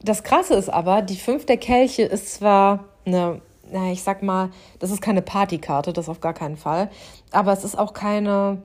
Das 0.02 0.22
Krasse 0.22 0.54
ist 0.54 0.68
aber, 0.68 1.02
die 1.02 1.16
fünf 1.16 1.46
der 1.46 1.56
Kelche 1.56 2.02
ist 2.02 2.34
zwar 2.34 2.84
eine, 3.04 3.40
na, 3.72 3.90
ich 3.90 4.02
sag 4.02 4.22
mal, 4.22 4.50
das 4.78 4.90
ist 4.90 5.00
keine 5.00 5.22
Partykarte, 5.22 5.92
das 5.92 6.08
auf 6.08 6.20
gar 6.20 6.34
keinen 6.34 6.56
Fall, 6.56 6.90
aber 7.32 7.52
es 7.52 7.64
ist 7.64 7.78
auch 7.78 7.92
keine 7.92 8.62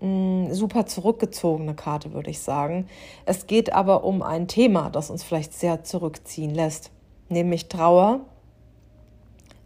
mh, 0.00 0.08
mm, 0.08 0.52
super 0.54 0.86
zurückgezogene 0.86 1.74
Karte, 1.74 2.12
würde 2.12 2.30
ich 2.30 2.40
sagen. 2.40 2.88
Es 3.26 3.46
geht 3.46 3.72
aber 3.72 4.04
um 4.04 4.22
ein 4.22 4.48
Thema, 4.48 4.90
das 4.90 5.10
uns 5.10 5.22
vielleicht 5.22 5.52
sehr 5.52 5.84
zurückziehen 5.84 6.54
lässt, 6.54 6.90
nämlich 7.28 7.68
Trauer, 7.68 8.20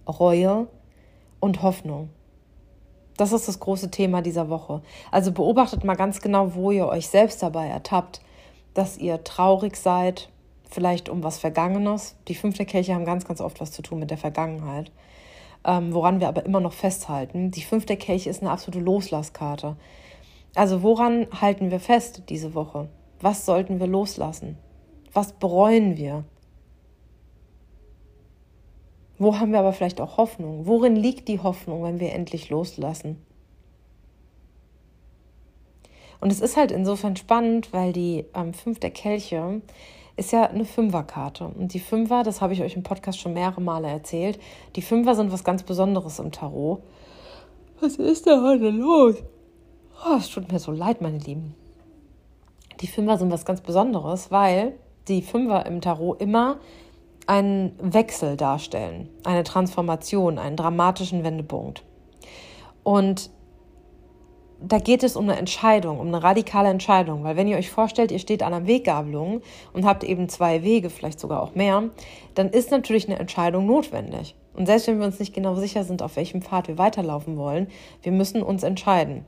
Reue 0.06 0.66
und 1.38 1.62
Hoffnung. 1.62 2.10
Das 3.20 3.32
ist 3.32 3.48
das 3.48 3.60
große 3.60 3.90
Thema 3.90 4.22
dieser 4.22 4.48
Woche. 4.48 4.80
Also 5.10 5.30
beobachtet 5.30 5.84
mal 5.84 5.94
ganz 5.94 6.22
genau, 6.22 6.54
wo 6.54 6.70
ihr 6.70 6.86
euch 6.86 7.06
selbst 7.08 7.42
dabei 7.42 7.66
ertappt, 7.66 8.22
dass 8.72 8.96
ihr 8.96 9.22
traurig 9.24 9.76
seid, 9.76 10.30
vielleicht 10.70 11.10
um 11.10 11.22
was 11.22 11.38
Vergangenes. 11.38 12.16
Die 12.28 12.34
fünfte 12.34 12.64
Kirche 12.64 12.94
haben 12.94 13.04
ganz, 13.04 13.26
ganz 13.26 13.42
oft 13.42 13.60
was 13.60 13.72
zu 13.72 13.82
tun 13.82 13.98
mit 13.98 14.10
der 14.10 14.16
Vergangenheit, 14.16 14.90
ähm, 15.66 15.92
woran 15.92 16.20
wir 16.20 16.28
aber 16.28 16.46
immer 16.46 16.60
noch 16.60 16.72
festhalten. 16.72 17.50
Die 17.50 17.60
fünfte 17.60 17.98
Kirche 17.98 18.30
ist 18.30 18.40
eine 18.40 18.52
absolute 18.52 18.82
Loslasskarte. 18.82 19.76
Also 20.54 20.82
woran 20.82 21.26
halten 21.42 21.70
wir 21.70 21.80
fest 21.80 22.22
diese 22.30 22.54
Woche? 22.54 22.88
Was 23.20 23.44
sollten 23.44 23.80
wir 23.80 23.86
loslassen? 23.86 24.56
Was 25.12 25.34
bereuen 25.34 25.98
wir? 25.98 26.24
Wo 29.20 29.38
haben 29.38 29.52
wir 29.52 29.58
aber 29.58 29.74
vielleicht 29.74 30.00
auch 30.00 30.16
Hoffnung? 30.16 30.66
Worin 30.66 30.96
liegt 30.96 31.28
die 31.28 31.40
Hoffnung, 31.40 31.82
wenn 31.82 32.00
wir 32.00 32.14
endlich 32.14 32.48
loslassen? 32.48 33.18
Und 36.22 36.32
es 36.32 36.40
ist 36.40 36.56
halt 36.56 36.72
insofern 36.72 37.16
spannend, 37.16 37.70
weil 37.74 37.92
die 37.92 38.24
ähm, 38.34 38.54
Fünf 38.54 38.80
der 38.80 38.90
Kelche 38.90 39.60
ist 40.16 40.32
ja 40.32 40.44
eine 40.44 40.64
Fünferkarte. 40.64 41.44
Und 41.48 41.74
die 41.74 41.80
Fünfer, 41.80 42.22
das 42.22 42.40
habe 42.40 42.54
ich 42.54 42.62
euch 42.62 42.76
im 42.76 42.82
Podcast 42.82 43.20
schon 43.20 43.34
mehrere 43.34 43.60
Male 43.60 43.88
erzählt, 43.88 44.40
die 44.74 44.80
Fünfer 44.80 45.14
sind 45.14 45.30
was 45.30 45.44
ganz 45.44 45.64
Besonderes 45.64 46.18
im 46.18 46.32
Tarot. 46.32 46.82
Was 47.78 47.96
ist 47.96 48.26
da 48.26 48.42
heute 48.42 48.70
los? 48.70 49.16
Oh, 50.02 50.16
es 50.16 50.30
tut 50.30 50.50
mir 50.50 50.58
so 50.58 50.72
leid, 50.72 51.02
meine 51.02 51.18
Lieben. 51.18 51.54
Die 52.80 52.86
Fünfer 52.86 53.18
sind 53.18 53.30
was 53.30 53.44
ganz 53.44 53.60
Besonderes, 53.60 54.30
weil 54.30 54.78
die 55.08 55.20
Fünfer 55.20 55.66
im 55.66 55.82
Tarot 55.82 56.22
immer 56.22 56.58
einen 57.30 57.76
Wechsel 57.80 58.36
darstellen, 58.36 59.08
eine 59.22 59.44
Transformation, 59.44 60.36
einen 60.36 60.56
dramatischen 60.56 61.22
Wendepunkt. 61.22 61.84
Und 62.82 63.30
da 64.60 64.80
geht 64.80 65.04
es 65.04 65.14
um 65.14 65.28
eine 65.28 65.38
Entscheidung, 65.38 66.00
um 66.00 66.08
eine 66.08 66.24
radikale 66.24 66.70
Entscheidung. 66.70 67.22
Weil 67.22 67.36
wenn 67.36 67.46
ihr 67.46 67.56
euch 67.56 67.70
vorstellt, 67.70 68.10
ihr 68.10 68.18
steht 68.18 68.42
an 68.42 68.52
einer 68.52 68.66
Weggabelung 68.66 69.42
und 69.72 69.86
habt 69.86 70.02
eben 70.02 70.28
zwei 70.28 70.64
Wege, 70.64 70.90
vielleicht 70.90 71.20
sogar 71.20 71.40
auch 71.40 71.54
mehr, 71.54 71.84
dann 72.34 72.50
ist 72.50 72.72
natürlich 72.72 73.08
eine 73.08 73.20
Entscheidung 73.20 73.64
notwendig. 73.64 74.34
Und 74.54 74.66
selbst 74.66 74.88
wenn 74.88 74.98
wir 74.98 75.06
uns 75.06 75.20
nicht 75.20 75.32
genau 75.32 75.54
sicher 75.54 75.84
sind, 75.84 76.02
auf 76.02 76.16
welchem 76.16 76.42
Pfad 76.42 76.66
wir 76.66 76.78
weiterlaufen 76.78 77.36
wollen, 77.36 77.68
wir 78.02 78.10
müssen 78.10 78.42
uns 78.42 78.64
entscheiden. 78.64 79.24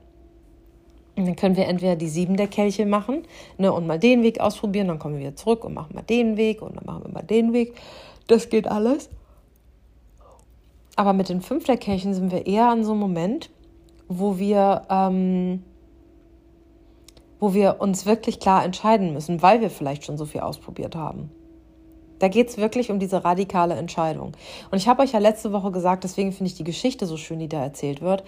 Und 1.16 1.26
dann 1.26 1.37
können 1.37 1.57
wir 1.57 1.66
entweder 1.66 1.97
die 1.97 2.09
sieben 2.09 2.37
der 2.37 2.47
Kelche 2.47 2.87
machen 2.87 3.25
ne, 3.59 3.73
und 3.73 3.87
mal 3.87 3.99
den 3.99 4.23
Weg 4.23 4.40
ausprobieren, 4.40 4.88
dann 4.88 4.99
kommen 4.99 5.14
wir 5.14 5.21
wieder 5.21 5.37
zurück 5.37 5.64
und 5.64 5.75
machen 5.75 5.95
mal 5.95 6.02
den 6.02 6.37
Weg 6.37 6.62
und 6.62 6.76
dann 6.76 6.87
machen 6.87 7.04
wir 7.04 7.12
mal 7.12 7.23
den 7.23 7.52
Weg. 7.52 7.75
Das 8.28 8.49
geht 8.49 8.66
alles. 8.66 9.11
Aber 10.97 11.12
mit 11.12 11.28
den 11.28 11.42
fünf 11.42 11.64
der 11.64 11.76
Kelchen 11.76 12.14
sind 12.14 12.33
wir 12.33 12.47
eher 12.47 12.69
an 12.69 12.85
so 12.85 12.92
einem 12.92 13.00
Moment, 13.00 13.50
wo 14.09 14.38
wir, 14.38 14.83
ähm, 14.88 15.62
wo 17.40 17.54
wir 17.54 17.76
uns 17.81 18.07
wirklich 18.07 18.40
klar 18.40 18.64
entscheiden 18.64 19.12
müssen, 19.12 19.42
weil 19.42 19.61
wir 19.61 19.71
vielleicht 19.71 20.04
schon 20.04 20.16
so 20.16 20.26
viel 20.26 20.40
ausprobiert 20.40 20.95
haben. 20.97 21.31
Da 22.21 22.28
geht 22.28 22.50
es 22.50 22.57
wirklich 22.57 22.90
um 22.90 23.00
diese 23.00 23.25
radikale 23.25 23.75
Entscheidung. 23.75 24.33
Und 24.71 24.78
ich 24.78 24.87
habe 24.87 25.02
euch 25.02 25.12
ja 25.12 25.19
letzte 25.19 25.52
Woche 25.52 25.73
gesagt, 25.73 26.04
deswegen 26.04 26.31
finde 26.33 26.50
ich 26.50 26.57
die 26.57 26.64
Geschichte 26.64 27.07
so 27.07 27.16
schön, 27.16 27.40
die 27.40 27.49
da 27.49 27.61
erzählt 27.61 28.00
wird, 28.00 28.23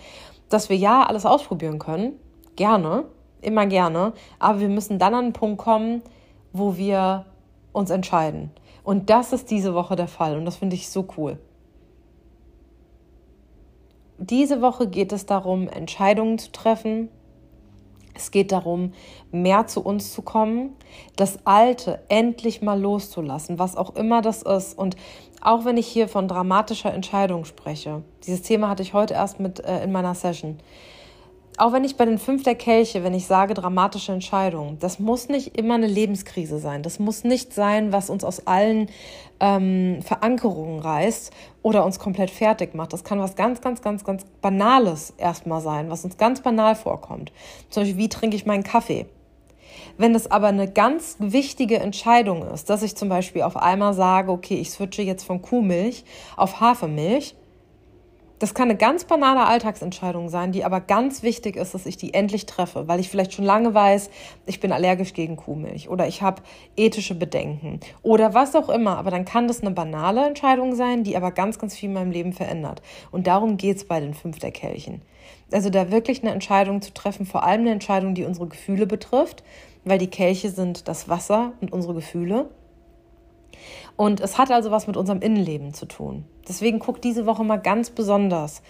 dass 0.49 0.69
wir 0.69 0.77
ja 0.77 1.05
alles 1.05 1.25
ausprobieren 1.27 1.79
können, 1.79 2.19
gerne, 2.57 3.05
immer 3.41 3.67
gerne, 3.67 4.13
aber 4.39 4.61
wir 4.61 4.69
müssen 4.69 4.99
dann 4.99 5.15
an 5.15 5.25
einen 5.25 5.33
Punkt 5.33 5.59
kommen, 5.59 6.03
wo 6.53 6.77
wir 6.77 7.27
uns 7.73 7.91
entscheiden. 7.91 8.51
Und 8.83 9.11
das 9.11 9.33
ist 9.33 9.51
diese 9.51 9.75
Woche 9.75 9.97
der 9.97 10.09
Fall 10.09 10.37
und 10.37 10.45
das 10.45 10.57
finde 10.57 10.77
ich 10.77 10.89
so 10.89 11.07
cool. 11.17 11.39
Diese 14.19 14.63
Woche 14.63 14.89
geht 14.89 15.13
es 15.13 15.27
darum, 15.27 15.69
Entscheidungen 15.69 16.39
zu 16.39 16.53
treffen. 16.53 17.09
Es 18.15 18.31
geht 18.31 18.53
darum, 18.53 18.93
mehr 19.33 19.67
zu 19.67 19.83
uns 19.83 20.13
zu 20.13 20.23
kommen, 20.23 20.77
das 21.17 21.45
Alte 21.45 22.01
endlich 22.09 22.63
mal 22.63 22.81
loszulassen, 22.81 23.59
was 23.59 23.77
auch 23.77 23.97
immer 23.97 24.23
das 24.23 24.43
ist. 24.43 24.79
Und 24.79 24.95
auch 25.41 25.65
wenn 25.65 25.77
ich 25.77 25.89
hier 25.89 26.07
von 26.07 26.29
dramatischer 26.29 26.95
Entscheidung 26.95 27.45
spreche, 27.45 28.03
dieses 28.25 28.43
Thema 28.43 28.69
hatte 28.69 28.85
ich 28.85 28.95
heute 28.95 29.15
erst 29.15 29.41
mit 29.41 29.59
äh, 29.61 29.83
in 29.83 29.91
meiner 29.91 30.15
Session 30.15 30.59
auch 31.57 31.73
wenn 31.73 31.85
ich 31.85 31.97
bei 31.97 32.05
den 32.05 32.19
fünf 32.19 32.43
der 32.43 32.57
Kelche, 32.57 33.05
wenn 33.05 33.15
ich 33.15 33.27
sage 33.27 33.55
dramatische 33.55 34.13
Entscheidungen, 34.13 34.79
das 34.81 34.99
muss 34.99 35.29
nicht 35.29 35.57
immer 35.57 35.75
eine 35.75 35.87
Lebenskrise 35.87 36.59
sein. 36.59 36.83
Das 36.83 36.99
muss 36.99 37.23
nicht 37.23 37.53
sein, 37.53 37.93
was 37.93 38.11
uns 38.11 38.25
aus 38.25 38.47
allen 38.47 38.89
ähm, 39.41 40.01
Verankerungen 40.03 40.81
reißt 40.81 41.33
oder 41.63 41.85
uns 41.85 41.99
komplett 41.99 42.31
fertig 42.31 42.75
macht. 42.75 42.93
Das 42.93 43.05
kann 43.05 43.21
was 43.21 43.37
ganz, 43.37 43.61
ganz, 43.61 43.83
ganz, 43.83 44.05
ganz 44.05 44.25
Banales 44.41 45.15
erstmal 45.17 45.61
sein, 45.61 45.91
was 45.91 46.05
uns 46.05 46.17
ganz 46.17 46.41
banal 46.41 46.75
vorkommt. 46.75 47.33
Zum 47.71 47.83
Beispiel, 47.83 47.99
wie 47.99 48.09
trinke 48.09 48.37
ich 48.37 48.47
meinen 48.47 48.65
Kaffee? 48.65 49.07
Wenn 49.97 50.15
es 50.15 50.31
aber 50.31 50.49
eine 50.49 50.71
ganz 50.71 51.17
wichtige 51.21 51.79
Entscheidung 51.79 52.43
ist, 52.49 52.69
dass 52.69 52.83
ich 52.83 52.97
zum 52.97 53.09
Beispiel 53.09 53.43
auf 53.43 53.57
einmal 53.57 53.95
sage, 53.95 54.33
okay, 54.33 54.57
ich 54.57 54.71
switche 54.71 55.03
jetzt 55.03 55.25
von 55.25 55.41
Kuhmilch 55.41 56.05
auf 56.37 56.61
Hafermilch, 56.61 57.37
das 58.45 58.53
kann 58.53 58.69
eine 58.69 58.77
ganz 58.77 59.05
banale 59.05 59.47
Alltagsentscheidung 59.47 60.29
sein, 60.29 60.53
die 60.53 60.67
aber 60.67 60.83
ganz 60.83 61.23
wichtig 61.23 61.57
ist, 61.57 61.73
dass 61.73 61.87
ich 61.87 61.97
die 61.97 62.13
endlich 62.13 62.45
treffe, 62.45 62.87
weil 62.87 63.01
ich 63.01 63.09
vielleicht 63.09 63.33
schon 63.33 63.47
lange 63.47 63.73
weiß, 63.73 64.11
ich 64.45 64.61
bin 64.61 64.71
allergisch 64.71 65.15
gegen 65.15 65.37
Kuhmilch 65.37 65.89
oder 65.89 66.07
ich 66.07 66.21
habe 66.21 66.43
ethische 66.77 67.15
Bedenken 67.15 67.81
oder 68.03 68.35
was 68.35 68.55
auch 68.55 68.69
immer. 68.69 68.99
Aber 68.99 69.11
dann 69.11 69.25
kann 69.25 69.49
das 69.49 69.63
eine 69.63 69.71
banale 69.71 70.27
Entscheidung 70.27 70.75
sein, 70.75 71.05
die 71.05 71.17
aber 71.17 71.31
ganz, 71.31 71.59
ganz 71.59 71.75
viel 71.75 71.89
in 71.89 71.95
meinem 71.95 72.11
Leben 72.11 72.35
verändert. 72.35 72.83
Und 73.11 73.27
darum 73.27 73.57
geht 73.57 73.79
es 73.79 73.87
bei 73.87 73.99
den 73.99 74.13
fünf 74.13 74.41
der 74.41 74.53
Kelchen. 74.53 75.01
Also 75.51 75.71
da 75.71 75.91
wirklich 75.91 76.21
eine 76.21 76.33
Entscheidung 76.33 76.83
zu 76.83 76.93
treffen, 76.93 77.25
vor 77.25 77.45
allem 77.45 77.63
eine 77.63 77.71
Entscheidung, 77.71 78.15
die 78.15 78.25
unsere 78.25 78.49
Gefühle 78.49 78.87
betrifft, 78.87 79.43
weil 79.87 79.97
die 79.97 80.11
Kelche 80.11 80.51
sind 80.51 80.87
das 80.87 81.09
Wasser 81.09 81.55
und 81.63 81.73
unsere 81.73 81.95
Gefühle. 81.95 82.51
Und 83.97 84.21
es 84.21 84.39
hat 84.39 84.51
also 84.51 84.71
was 84.71 84.87
mit 84.87 84.97
unserem 84.97 85.21
Innenleben 85.21 85.75
zu 85.75 85.87
tun. 85.87 86.25
Deswegen 86.49 86.79
guck 86.79 87.01
diese 87.01 87.27
Woche 87.27 87.45
mal 87.45 87.57
ganz 87.57 87.91
besonders. 87.91 88.63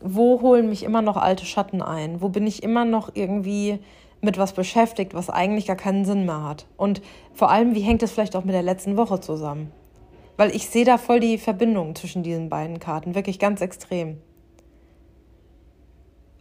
Wo 0.00 0.40
holen 0.40 0.68
mich 0.68 0.82
immer 0.84 1.02
noch 1.02 1.16
alte 1.16 1.44
Schatten 1.44 1.82
ein? 1.82 2.20
Wo 2.20 2.28
bin 2.28 2.46
ich 2.46 2.62
immer 2.62 2.84
noch 2.84 3.10
irgendwie 3.14 3.80
mit 4.20 4.38
was 4.38 4.52
beschäftigt, 4.52 5.14
was 5.14 5.30
eigentlich 5.30 5.66
gar 5.66 5.76
keinen 5.76 6.04
Sinn 6.04 6.24
mehr 6.24 6.42
hat? 6.44 6.66
Und 6.76 7.02
vor 7.34 7.50
allem, 7.50 7.74
wie 7.74 7.80
hängt 7.80 8.02
es 8.02 8.12
vielleicht 8.12 8.36
auch 8.36 8.44
mit 8.44 8.54
der 8.54 8.62
letzten 8.62 8.96
Woche 8.96 9.20
zusammen? 9.20 9.72
Weil 10.36 10.54
ich 10.54 10.68
sehe 10.68 10.84
da 10.84 10.98
voll 10.98 11.20
die 11.20 11.38
Verbindung 11.38 11.94
zwischen 11.94 12.22
diesen 12.22 12.48
beiden 12.48 12.78
Karten, 12.78 13.14
wirklich 13.14 13.38
ganz 13.38 13.60
extrem. 13.60 14.18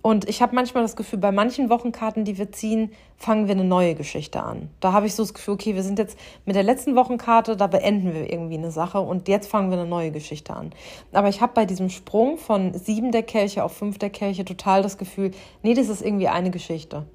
Und 0.02 0.30
ich 0.30 0.42
habe 0.42 0.56
manchmal 0.56 0.84
das 0.84 0.96
Gefühl, 0.96 1.20
bei 1.20 1.32
manchen 1.32 1.70
Wochenkarten, 1.70 2.24
die 2.24 2.38
wir 2.38 2.52
ziehen, 2.52 2.92
fangen 3.18 3.48
wir 3.48 3.56
eine 3.56 3.64
neue 3.64 3.96
Geschichte 3.96 4.42
an. 4.42 4.70
Da 4.80 4.94
habe 4.94 5.08
ich 5.08 5.16
so 5.16 5.24
das 5.24 5.34
Gefühl, 5.34 5.56
okay, 5.56 5.76
wir 5.76 5.84
sind 5.84 6.00
jetzt 6.00 6.18
mit 6.46 6.56
der 6.56 6.64
letzten 6.64 6.96
Wochenkarte, 6.96 7.58
da 7.58 7.68
beenden 7.68 8.14
wir 8.14 8.32
irgendwie 8.32 8.58
eine 8.58 8.72
Sache 8.72 9.00
und 9.00 9.28
jetzt 9.28 9.50
fangen 9.50 9.70
wir 9.70 9.78
eine 9.78 9.90
neue 9.90 10.12
Geschichte 10.12 10.54
an. 10.54 10.72
Aber 11.12 11.30
ich 11.30 11.42
habe 11.42 11.54
bei 11.54 11.66
diesem 11.66 11.90
Sprung 11.90 12.38
von 12.38 12.74
sieben 12.74 13.12
der 13.12 13.24
Kelche 13.24 13.64
auf 13.64 13.74
fünf 13.74 13.98
der 13.98 14.10
Kelche 14.10 14.46
total 14.46 14.82
das 14.82 14.98
Gefühl, 14.98 15.32
nee, 15.64 15.74
das 15.74 15.90
ist 15.90 16.02
irgendwie 16.02 16.28
eine 16.28 16.52
Geschichte. 16.52 17.06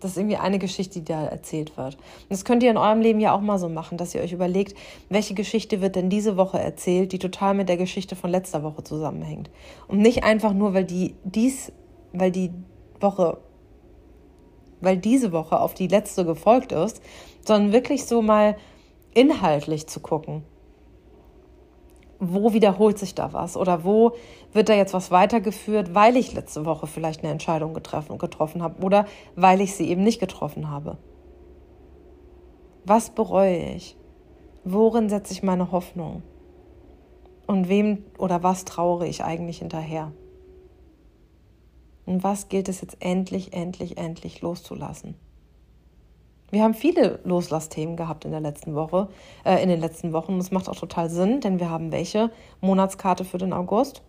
Das 0.00 0.12
ist 0.12 0.16
irgendwie 0.16 0.38
eine 0.38 0.58
Geschichte, 0.58 1.00
die 1.00 1.04
da 1.04 1.26
erzählt 1.26 1.76
wird. 1.76 1.94
Und 1.96 2.30
das 2.30 2.44
könnt 2.44 2.62
ihr 2.62 2.70
in 2.70 2.78
eurem 2.78 3.00
Leben 3.00 3.20
ja 3.20 3.34
auch 3.34 3.42
mal 3.42 3.58
so 3.58 3.68
machen, 3.68 3.98
dass 3.98 4.14
ihr 4.14 4.22
euch 4.22 4.32
überlegt, 4.32 4.76
welche 5.10 5.34
Geschichte 5.34 5.82
wird 5.82 5.94
denn 5.94 6.08
diese 6.08 6.38
Woche 6.38 6.58
erzählt, 6.58 7.12
die 7.12 7.18
total 7.18 7.54
mit 7.54 7.68
der 7.68 7.76
Geschichte 7.76 8.16
von 8.16 8.30
letzter 8.30 8.62
Woche 8.62 8.82
zusammenhängt. 8.82 9.50
Und 9.88 9.98
nicht 9.98 10.24
einfach 10.24 10.54
nur, 10.54 10.72
weil 10.72 10.84
die 10.84 11.14
dies 11.24 11.70
weil 12.12 12.30
die 12.30 12.52
Woche, 13.00 13.38
weil 14.80 14.96
diese 14.96 15.32
Woche 15.32 15.60
auf 15.60 15.74
die 15.74 15.88
letzte 15.88 16.24
gefolgt 16.24 16.72
ist, 16.72 17.02
sondern 17.46 17.72
wirklich 17.72 18.06
so 18.06 18.22
mal 18.22 18.56
inhaltlich 19.14 19.86
zu 19.86 20.00
gucken. 20.00 20.44
Wo 22.18 22.52
wiederholt 22.52 22.98
sich 22.98 23.14
da 23.14 23.32
was 23.32 23.56
oder 23.56 23.84
wo 23.84 24.12
wird 24.52 24.68
da 24.68 24.74
jetzt 24.74 24.92
was 24.92 25.10
weitergeführt, 25.10 25.94
weil 25.94 26.16
ich 26.16 26.34
letzte 26.34 26.66
Woche 26.66 26.86
vielleicht 26.86 27.22
eine 27.22 27.32
Entscheidung 27.32 27.72
getroffen, 27.72 28.18
getroffen 28.18 28.62
habe 28.62 28.82
oder 28.84 29.06
weil 29.36 29.60
ich 29.60 29.74
sie 29.74 29.88
eben 29.88 30.02
nicht 30.02 30.20
getroffen 30.20 30.70
habe? 30.70 30.98
Was 32.84 33.10
bereue 33.10 33.74
ich? 33.74 33.96
Worin 34.64 35.08
setze 35.08 35.32
ich 35.32 35.42
meine 35.42 35.72
Hoffnung? 35.72 36.22
Und 37.46 37.68
wem 37.68 38.04
oder 38.18 38.42
was 38.42 38.64
trauere 38.64 39.06
ich 39.06 39.24
eigentlich 39.24 39.58
hinterher? 39.58 40.12
Und 42.10 42.24
was 42.24 42.48
gilt 42.48 42.68
es 42.68 42.80
jetzt 42.80 42.96
endlich, 42.98 43.52
endlich, 43.52 43.96
endlich 43.96 44.40
loszulassen? 44.40 45.14
Wir 46.50 46.64
haben 46.64 46.74
viele 46.74 47.20
Loslassthemen 47.22 47.94
gehabt 47.94 48.24
in 48.24 48.32
der 48.32 48.40
letzten 48.40 48.74
Woche, 48.74 49.06
äh, 49.44 49.62
in 49.62 49.68
den 49.68 49.78
letzten 49.78 50.12
Wochen. 50.12 50.32
Und 50.32 50.40
es 50.40 50.50
macht 50.50 50.68
auch 50.68 50.74
total 50.74 51.08
Sinn, 51.08 51.40
denn 51.40 51.60
wir 51.60 51.70
haben 51.70 51.92
welche 51.92 52.32
Monatskarte 52.60 53.24
für 53.24 53.38
den 53.38 53.52
August? 53.52 54.02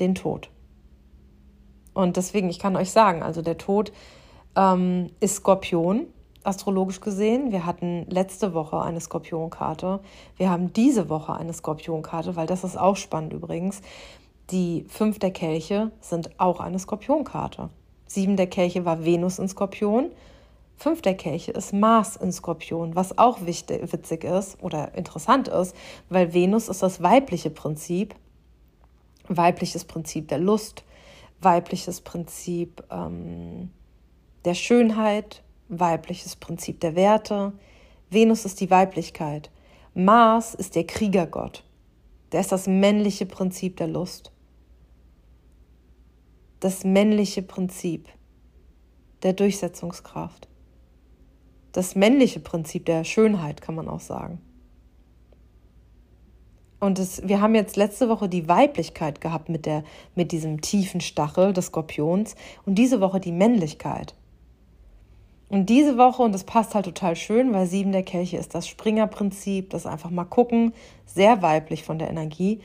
Den 0.00 0.14
Tod. 0.14 0.48
Und 1.92 2.16
deswegen, 2.16 2.48
ich 2.48 2.58
kann 2.58 2.76
euch 2.76 2.90
sagen, 2.90 3.22
also 3.22 3.42
der 3.42 3.58
Tod 3.58 3.92
ähm, 4.56 5.10
ist 5.20 5.36
Skorpion, 5.36 6.06
astrologisch 6.44 7.02
gesehen. 7.02 7.52
Wir 7.52 7.66
hatten 7.66 8.06
letzte 8.08 8.54
Woche 8.54 8.80
eine 8.80 9.00
Skorpionkarte. 9.00 10.00
Wir 10.38 10.48
haben 10.48 10.72
diese 10.72 11.10
Woche 11.10 11.34
eine 11.34 11.52
Skorpionkarte, 11.52 12.36
weil 12.36 12.46
das 12.46 12.64
ist 12.64 12.78
auch 12.78 12.96
spannend 12.96 13.34
übrigens. 13.34 13.82
Die 14.50 14.84
fünf 14.88 15.18
der 15.18 15.30
Kelche 15.30 15.92
sind 16.00 16.38
auch 16.38 16.60
eine 16.60 16.78
Skorpionkarte. 16.78 17.70
Sieben 18.06 18.36
der 18.36 18.48
Kelche 18.48 18.84
war 18.84 19.04
Venus 19.04 19.38
in 19.38 19.48
Skorpion. 19.48 20.10
Fünf 20.76 21.00
der 21.00 21.14
Kelche 21.14 21.52
ist 21.52 21.72
Mars 21.72 22.16
in 22.16 22.32
Skorpion, 22.32 22.94
was 22.96 23.16
auch 23.16 23.46
wichtig, 23.46 23.92
witzig 23.92 24.24
ist 24.24 24.62
oder 24.62 24.94
interessant 24.94 25.48
ist, 25.48 25.74
weil 26.08 26.34
Venus 26.34 26.68
ist 26.68 26.82
das 26.82 27.02
weibliche 27.02 27.50
Prinzip, 27.50 28.14
weibliches 29.28 29.84
Prinzip 29.84 30.28
der 30.28 30.38
Lust, 30.38 30.84
weibliches 31.40 32.00
Prinzip 32.00 32.82
ähm, 32.90 33.70
der 34.44 34.54
Schönheit, 34.54 35.42
weibliches 35.68 36.36
Prinzip 36.36 36.80
der 36.80 36.96
Werte. 36.96 37.52
Venus 38.10 38.44
ist 38.44 38.60
die 38.60 38.70
Weiblichkeit. 38.70 39.50
Mars 39.94 40.54
ist 40.54 40.74
der 40.74 40.84
Kriegergott. 40.84 41.64
Der 42.32 42.40
ist 42.40 42.52
das 42.52 42.66
männliche 42.66 43.26
Prinzip 43.26 43.76
der 43.76 43.88
Lust. 43.88 44.32
Das 46.60 46.84
männliche 46.84 47.42
Prinzip 47.42 48.08
der 49.22 49.34
Durchsetzungskraft. 49.34 50.48
Das 51.72 51.94
männliche 51.94 52.40
Prinzip 52.40 52.86
der 52.86 53.04
Schönheit, 53.04 53.60
kann 53.60 53.74
man 53.74 53.88
auch 53.88 54.00
sagen. 54.00 54.40
Und 56.80 56.98
es, 56.98 57.26
wir 57.26 57.40
haben 57.40 57.54
jetzt 57.54 57.76
letzte 57.76 58.08
Woche 58.08 58.28
die 58.28 58.48
Weiblichkeit 58.48 59.20
gehabt 59.20 59.48
mit, 59.48 59.66
der, 59.66 59.84
mit 60.16 60.32
diesem 60.32 60.60
tiefen 60.60 61.00
Stachel 61.00 61.52
des 61.52 61.66
Skorpions 61.66 62.34
und 62.66 62.74
diese 62.74 63.00
Woche 63.00 63.20
die 63.20 63.30
Männlichkeit. 63.30 64.16
Und 65.52 65.66
diese 65.66 65.98
Woche, 65.98 66.22
und 66.22 66.32
das 66.32 66.44
passt 66.44 66.74
halt 66.74 66.86
total 66.86 67.14
schön, 67.14 67.52
weil 67.52 67.66
sieben 67.66 67.92
der 67.92 68.04
Kelche 68.04 68.38
ist 68.38 68.54
das 68.54 68.66
Springerprinzip, 68.66 69.68
das 69.68 69.84
einfach 69.84 70.08
mal 70.08 70.24
gucken, 70.24 70.72
sehr 71.04 71.42
weiblich 71.42 71.84
von 71.84 71.98
der 71.98 72.08
Energie. 72.08 72.62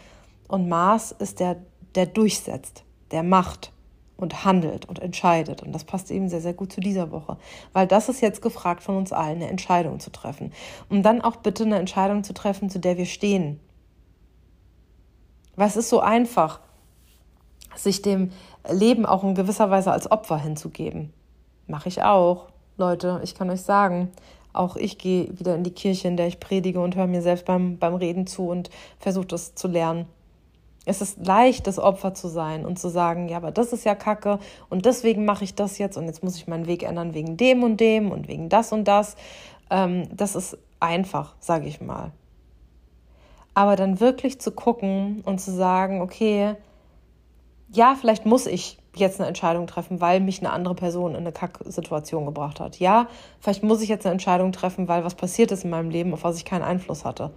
Und 0.48 0.70
Mars 0.70 1.12
ist 1.12 1.41
der, 1.41 1.58
der 1.96 2.06
durchsetzt, 2.06 2.86
der 3.12 3.24
macht 3.24 3.74
und 4.15 4.46
handelt 4.46 4.86
und 4.86 5.00
entscheidet. 5.00 5.62
Und 5.63 5.74
das 5.74 5.84
passt 5.84 6.10
eben 6.12 6.29
sehr, 6.29 6.39
sehr 6.39 6.53
gut 6.53 6.72
zu 6.72 6.79
dieser 6.79 7.12
Woche. 7.12 7.36
Weil 7.74 7.88
das 7.88 8.08
ist 8.08 8.22
jetzt 8.22 8.41
gefragt 8.41 8.82
von 8.82 8.96
uns 8.96 9.12
allen, 9.12 9.41
eine 9.41 9.50
Entscheidung 9.50 10.00
zu 10.00 10.10
treffen. 10.10 10.53
Und 10.88 11.03
dann 11.03 11.20
auch 11.20 11.36
bitte 11.36 11.65
eine 11.65 11.79
Entscheidung 11.79 12.24
zu 12.24 12.34
treffen, 12.34 12.70
zu 12.70 12.79
der 12.79 12.98
wir 12.98 13.06
stehen. 13.06 13.60
Es 15.58 15.75
ist 15.75 15.89
so 15.89 16.00
einfach, 16.00 16.62
sich 17.75 18.01
dem 18.01 18.32
Leben 18.72 19.06
auch 19.06 19.25
in 19.25 19.36
gewisser 19.36 19.70
Weise 19.70 19.91
als 19.91 20.10
Opfer 20.10 20.38
hinzugeben. 20.38 21.12
Mache 21.67 21.89
ich 21.89 22.01
auch, 22.01 22.48
Leute. 22.77 23.19
Ich 23.24 23.34
kann 23.34 23.50
euch 23.50 23.62
sagen, 23.62 24.12
auch 24.53 24.75
ich 24.75 24.98
gehe 24.98 25.27
wieder 25.38 25.55
in 25.55 25.63
die 25.63 25.72
Kirche, 25.72 26.07
in 26.07 26.17
der 26.17 26.27
ich 26.27 26.39
predige 26.39 26.79
und 26.79 26.96
höre 26.96 27.07
mir 27.07 27.22
selbst 27.22 27.46
beim, 27.46 27.77
beim 27.77 27.96
Reden 27.96 28.27
zu 28.27 28.48
und 28.48 28.69
versuche 29.00 29.27
das 29.27 29.55
zu 29.55 29.67
lernen. 29.67 30.05
Es 30.86 31.01
ist 31.01 31.25
leicht, 31.25 31.67
das 31.67 31.79
Opfer 31.79 32.13
zu 32.13 32.29
sein 32.29 32.65
und 32.65 32.79
zu 32.79 32.89
sagen, 32.89 33.27
ja, 33.27 33.38
aber 33.38 33.51
das 33.51 33.74
ist 33.74 33.84
ja 33.84 33.93
Kacke 33.93 34.39
und 34.69 34.86
deswegen 34.86 35.25
mache 35.25 35.43
ich 35.43 35.53
das 35.53 35.79
jetzt 35.79 35.98
und 35.98 36.05
jetzt 36.05 36.24
muss 36.24 36.38
ich 36.38 36.48
meinen 36.48 36.67
Weg 36.67 36.84
ändern 36.84 37.13
wegen 37.13 37.36
dem 37.36 37.63
und 37.63 37.77
dem 37.77 38.12
und 38.12 38.27
wegen 38.27 38.48
das 38.48 38.72
und 38.72 38.86
das. 38.86 39.15
Ähm, 39.69 40.07
das 40.15 40.36
ist 40.36 40.57
einfach, 40.79 41.36
sage 41.39 41.67
ich 41.67 41.81
mal. 41.81 42.12
Aber 43.53 43.75
dann 43.75 44.00
wirklich 44.00 44.39
zu 44.39 44.51
gucken 44.51 45.24
und 45.25 45.41
zu 45.41 45.51
sagen, 45.51 46.00
okay, 46.00 46.55
ja, 47.74 47.96
vielleicht 48.00 48.25
muss 48.25 48.46
ich 48.46 48.77
jetzt 49.00 49.20
eine 49.20 49.27
Entscheidung 49.27 49.68
treffen, 49.68 50.01
weil 50.01 50.20
mich 50.20 50.39
eine 50.39 50.51
andere 50.51 50.75
Person 50.75 51.12
in 51.12 51.18
eine 51.18 51.32
Kacksituation 51.32 52.25
gebracht 52.25 52.60
hat. 52.60 52.80
Ja, 52.80 53.08
vielleicht 53.39 53.63
muss 53.63 53.82
ich 53.82 53.89
jetzt 53.89 54.06
eine 54.06 54.13
Entscheidung 54.13 54.51
treffen, 54.51 54.88
weil 54.88 55.04
was 55.04 55.16
passiert 55.16 55.51
ist 55.51 55.63
in 55.63 55.70
meinem 55.70 55.89
Leben, 55.89 56.13
auf 56.13 56.24
was 56.24 56.38
ich 56.38 56.46
keinen 56.46 56.63
Einfluss 56.63 57.06
hatte. 57.06 57.32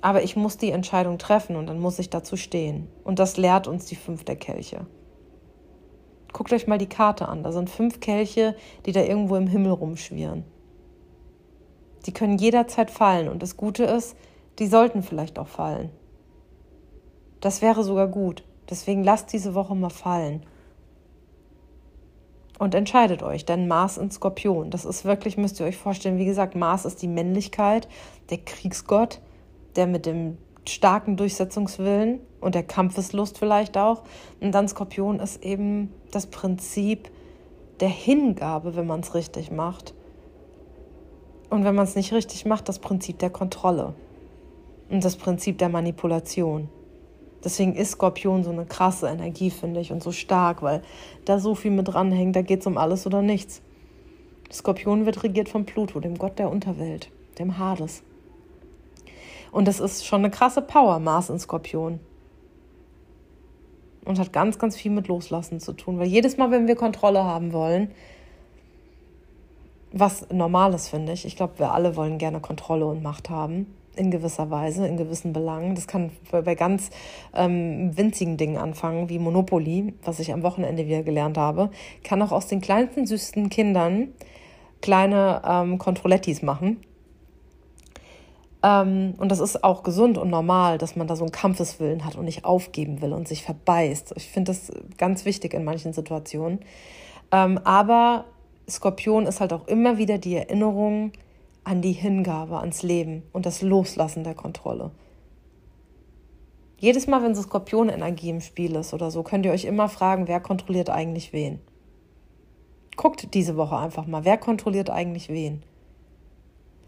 Aber 0.00 0.22
ich 0.22 0.36
muss 0.36 0.56
die 0.56 0.70
Entscheidung 0.70 1.18
treffen 1.18 1.56
und 1.56 1.66
dann 1.66 1.80
muss 1.80 1.98
ich 1.98 2.10
dazu 2.10 2.36
stehen. 2.36 2.88
Und 3.04 3.18
das 3.18 3.36
lehrt 3.36 3.66
uns 3.66 3.86
die 3.86 3.96
fünf 3.96 4.24
der 4.24 4.36
Kelche. 4.36 4.86
Guckt 6.32 6.52
euch 6.52 6.66
mal 6.66 6.78
die 6.78 6.88
Karte 6.88 7.28
an. 7.28 7.42
Da 7.42 7.52
sind 7.52 7.70
fünf 7.70 8.00
Kelche, 8.00 8.54
die 8.86 8.92
da 8.92 9.00
irgendwo 9.00 9.36
im 9.36 9.46
Himmel 9.46 9.72
rumschwirren. 9.72 10.44
Die 12.06 12.12
können 12.12 12.38
jederzeit 12.38 12.90
fallen. 12.90 13.28
Und 13.28 13.42
das 13.42 13.56
Gute 13.56 13.84
ist, 13.84 14.16
die 14.58 14.66
sollten 14.66 15.02
vielleicht 15.02 15.38
auch 15.38 15.48
fallen. 15.48 15.90
Das 17.40 17.62
wäre 17.62 17.82
sogar 17.82 18.08
gut. 18.08 18.44
Deswegen 18.70 19.02
lasst 19.02 19.32
diese 19.32 19.54
Woche 19.54 19.74
mal 19.74 19.90
fallen. 19.90 20.42
Und 22.58 22.74
entscheidet 22.74 23.22
euch, 23.22 23.44
denn 23.44 23.68
Mars 23.68 23.98
in 23.98 24.10
Skorpion, 24.10 24.70
das 24.70 24.84
ist 24.84 25.04
wirklich, 25.04 25.36
müsst 25.36 25.60
ihr 25.60 25.66
euch 25.66 25.76
vorstellen, 25.76 26.18
wie 26.18 26.24
gesagt, 26.24 26.56
Mars 26.56 26.84
ist 26.84 27.00
die 27.02 27.08
Männlichkeit, 27.08 27.88
der 28.30 28.38
Kriegsgott, 28.38 29.20
der 29.76 29.86
mit 29.86 30.06
dem 30.06 30.38
starken 30.66 31.16
Durchsetzungswillen 31.16 32.20
und 32.40 32.54
der 32.56 32.64
Kampfeslust 32.64 33.38
vielleicht 33.38 33.78
auch. 33.78 34.02
Und 34.40 34.52
dann 34.52 34.68
Skorpion 34.68 35.20
ist 35.20 35.42
eben 35.44 35.92
das 36.10 36.26
Prinzip 36.26 37.10
der 37.80 37.88
Hingabe, 37.88 38.74
wenn 38.74 38.86
man 38.86 39.00
es 39.00 39.14
richtig 39.14 39.52
macht. 39.52 39.94
Und 41.48 41.64
wenn 41.64 41.74
man 41.74 41.84
es 41.84 41.94
nicht 41.94 42.12
richtig 42.12 42.44
macht, 42.44 42.68
das 42.68 42.80
Prinzip 42.80 43.20
der 43.20 43.30
Kontrolle 43.30 43.94
und 44.90 45.04
das 45.04 45.16
Prinzip 45.16 45.58
der 45.58 45.68
Manipulation. 45.68 46.68
Deswegen 47.44 47.74
ist 47.76 47.92
Skorpion 47.92 48.42
so 48.42 48.50
eine 48.50 48.66
krasse 48.66 49.08
Energie, 49.08 49.50
finde 49.50 49.80
ich, 49.80 49.92
und 49.92 50.02
so 50.02 50.10
stark, 50.10 50.62
weil 50.62 50.82
da 51.24 51.38
so 51.38 51.54
viel 51.54 51.70
mit 51.70 51.88
dranhängt, 51.88 52.34
da 52.34 52.42
geht 52.42 52.60
es 52.60 52.66
um 52.66 52.76
alles 52.76 53.06
oder 53.06 53.22
nichts. 53.22 53.62
Skorpion 54.50 55.06
wird 55.06 55.22
regiert 55.22 55.48
von 55.48 55.64
Pluto, 55.64 56.00
dem 56.00 56.18
Gott 56.18 56.38
der 56.38 56.50
Unterwelt, 56.50 57.10
dem 57.38 57.58
Hades. 57.58 58.02
Und 59.52 59.68
das 59.68 59.80
ist 59.80 60.04
schon 60.04 60.20
eine 60.20 60.30
krasse 60.30 60.62
Power, 60.62 60.98
Mars 60.98 61.30
in 61.30 61.38
Skorpion. 61.38 62.00
Und 64.04 64.18
hat 64.18 64.32
ganz, 64.32 64.58
ganz 64.58 64.76
viel 64.76 64.90
mit 64.90 65.06
Loslassen 65.06 65.60
zu 65.60 65.74
tun, 65.74 65.98
weil 65.98 66.08
jedes 66.08 66.38
Mal, 66.38 66.50
wenn 66.50 66.66
wir 66.66 66.76
Kontrolle 66.76 67.24
haben 67.24 67.52
wollen, 67.52 67.90
was 69.92 70.28
normal 70.30 70.74
ist, 70.74 70.88
finde 70.88 71.12
ich, 71.12 71.24
ich 71.24 71.36
glaube, 71.36 71.58
wir 71.58 71.72
alle 71.72 71.94
wollen 71.96 72.18
gerne 72.18 72.40
Kontrolle 72.40 72.86
und 72.86 73.02
Macht 73.02 73.30
haben, 73.30 73.66
in 73.98 74.10
gewisser 74.10 74.50
Weise, 74.50 74.86
in 74.86 74.96
gewissen 74.96 75.32
Belangen. 75.32 75.74
Das 75.74 75.86
kann 75.86 76.10
bei 76.30 76.54
ganz 76.54 76.90
ähm, 77.34 77.96
winzigen 77.96 78.36
Dingen 78.36 78.56
anfangen, 78.56 79.08
wie 79.08 79.18
Monopoly, 79.18 79.94
was 80.04 80.20
ich 80.20 80.32
am 80.32 80.42
Wochenende 80.42 80.86
wieder 80.86 81.02
gelernt 81.02 81.36
habe. 81.36 81.70
Kann 82.04 82.22
auch 82.22 82.32
aus 82.32 82.46
den 82.46 82.60
kleinsten, 82.60 83.06
süßen 83.06 83.48
Kindern 83.50 84.08
kleine 84.80 85.42
ähm, 85.44 85.78
Kontrollettis 85.78 86.42
machen. 86.42 86.78
Ähm, 88.62 89.14
und 89.18 89.30
das 89.30 89.40
ist 89.40 89.62
auch 89.62 89.82
gesund 89.82 90.18
und 90.18 90.30
normal, 90.30 90.78
dass 90.78 90.96
man 90.96 91.06
da 91.06 91.16
so 91.16 91.24
einen 91.24 91.32
Kampfeswillen 91.32 92.04
hat 92.04 92.16
und 92.16 92.24
nicht 92.24 92.44
aufgeben 92.44 93.00
will 93.00 93.12
und 93.12 93.28
sich 93.28 93.42
verbeißt. 93.42 94.14
Ich 94.16 94.28
finde 94.28 94.52
das 94.52 94.72
ganz 94.96 95.24
wichtig 95.24 95.54
in 95.54 95.64
manchen 95.64 95.92
Situationen. 95.92 96.60
Ähm, 97.30 97.58
aber 97.64 98.24
Skorpion 98.68 99.26
ist 99.26 99.40
halt 99.40 99.52
auch 99.52 99.66
immer 99.68 99.98
wieder 99.98 100.18
die 100.18 100.36
Erinnerung, 100.36 101.12
an 101.68 101.82
die 101.82 101.92
Hingabe, 101.92 102.60
ans 102.60 102.82
Leben 102.82 103.24
und 103.32 103.44
das 103.44 103.60
Loslassen 103.60 104.24
der 104.24 104.34
Kontrolle. 104.34 104.90
Jedes 106.78 107.06
Mal, 107.06 107.22
wenn 107.22 107.34
so 107.34 107.42
Skorpionenergie 107.42 108.30
im 108.30 108.40
Spiel 108.40 108.74
ist 108.74 108.94
oder 108.94 109.10
so, 109.10 109.22
könnt 109.22 109.44
ihr 109.44 109.52
euch 109.52 109.66
immer 109.66 109.90
fragen, 109.90 110.28
wer 110.28 110.40
kontrolliert 110.40 110.88
eigentlich 110.88 111.34
wen. 111.34 111.60
Guckt 112.96 113.34
diese 113.34 113.58
Woche 113.58 113.76
einfach 113.76 114.06
mal, 114.06 114.24
wer 114.24 114.38
kontrolliert 114.38 114.88
eigentlich 114.88 115.28
wen. 115.28 115.62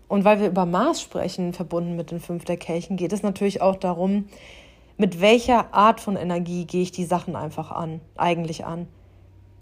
Und 0.09 0.25
weil 0.25 0.41
wir 0.41 0.49
über 0.49 0.65
Mars 0.65 1.03
sprechen, 1.03 1.53
verbunden 1.53 1.95
mit 1.95 2.11
den 2.11 2.19
fünf 2.19 2.47
der 2.47 2.57
Kelchen, 2.57 2.97
geht 2.97 3.13
es 3.13 3.23
natürlich 3.23 3.61
auch 3.61 3.77
darum, 3.77 4.29
mit 4.97 5.21
welcher 5.21 5.75
Art 5.75 6.01
von 6.01 6.17
Energie 6.17 6.65
gehe 6.65 6.83
ich 6.83 6.93
die 6.93 7.05
Sachen 7.05 7.37
einfach 7.37 7.71
an, 7.71 8.01
eigentlich 8.17 8.65
an. 8.65 8.89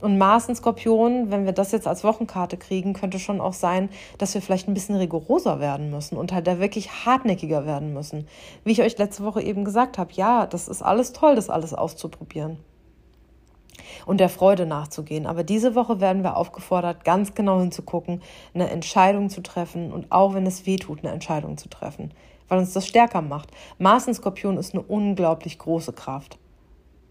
Und 0.01 0.17
Mars 0.17 0.49
in 0.49 0.55
Skorpion, 0.55 1.31
wenn 1.31 1.45
wir 1.45 1.53
das 1.53 1.73
jetzt 1.73 1.89
als 1.89 2.05
Wochenkarte 2.05 2.57
kriegen, 2.57 2.93
könnte 2.93 3.19
schon 3.19 3.41
auch 3.41 3.53
sein, 3.53 3.89
dass 4.19 4.35
wir 4.35 4.43
vielleicht 4.43 4.69
ein 4.69 4.75
bisschen 4.75 4.95
rigoroser 4.95 5.59
werden 5.59 5.91
müssen 5.91 6.17
und 6.17 6.33
halt 6.33 6.47
da 6.47 6.61
wirklich 6.61 7.05
hartnäckiger 7.05 7.67
werden 7.67 7.93
müssen. 7.93 8.29
Wie 8.65 8.73
ich 8.73 8.83
euch 8.83 8.97
letzte 8.97 9.25
Woche 9.25 9.43
eben 9.43 9.65
gesagt 9.65 9.99
habe, 9.99 10.13
ja, 10.13 10.47
das 10.47 10.69
ist 10.69 10.83
alles 10.83 11.13
toll, 11.13 11.35
das 11.35 11.51
alles 11.51 11.75
auszuprobieren 11.75 12.59
und 14.07 14.21
der 14.21 14.29
Freude 14.29 14.67
nachzugehen. 14.67 15.27
Aber 15.27 15.45
diese 15.45 15.75
Woche 15.75 16.01
werden 16.01 16.23
wir 16.23 16.37
aufgefordert, 16.37 17.05
ganz 17.05 17.35
genau 17.35 17.61
hinzugucken, 17.61 18.23
eine 18.55 18.71
Entscheidung 18.71 19.31
zu 19.31 19.43
treffen 19.43 19.93
und 19.93 20.11
auch 20.11 20.35
wenn 20.35 20.47
es 20.47 20.67
weh 20.67 20.77
tut, 20.77 21.01
eine 21.01 21.13
Entscheidung 21.13 21.59
zu 21.59 21.69
treffen, 21.69 22.13
weil 22.49 22.59
uns 22.59 22.73
das 22.73 22.87
stärker 22.87 23.23
macht. 23.23 23.51
Mars 23.79 24.07
in 24.07 24.15
Skorpion 24.15 24.57
ist 24.57 24.75
eine 24.75 24.83
unglaublich 24.83 25.59
große 25.59 25.93
Kraft. 25.93 26.39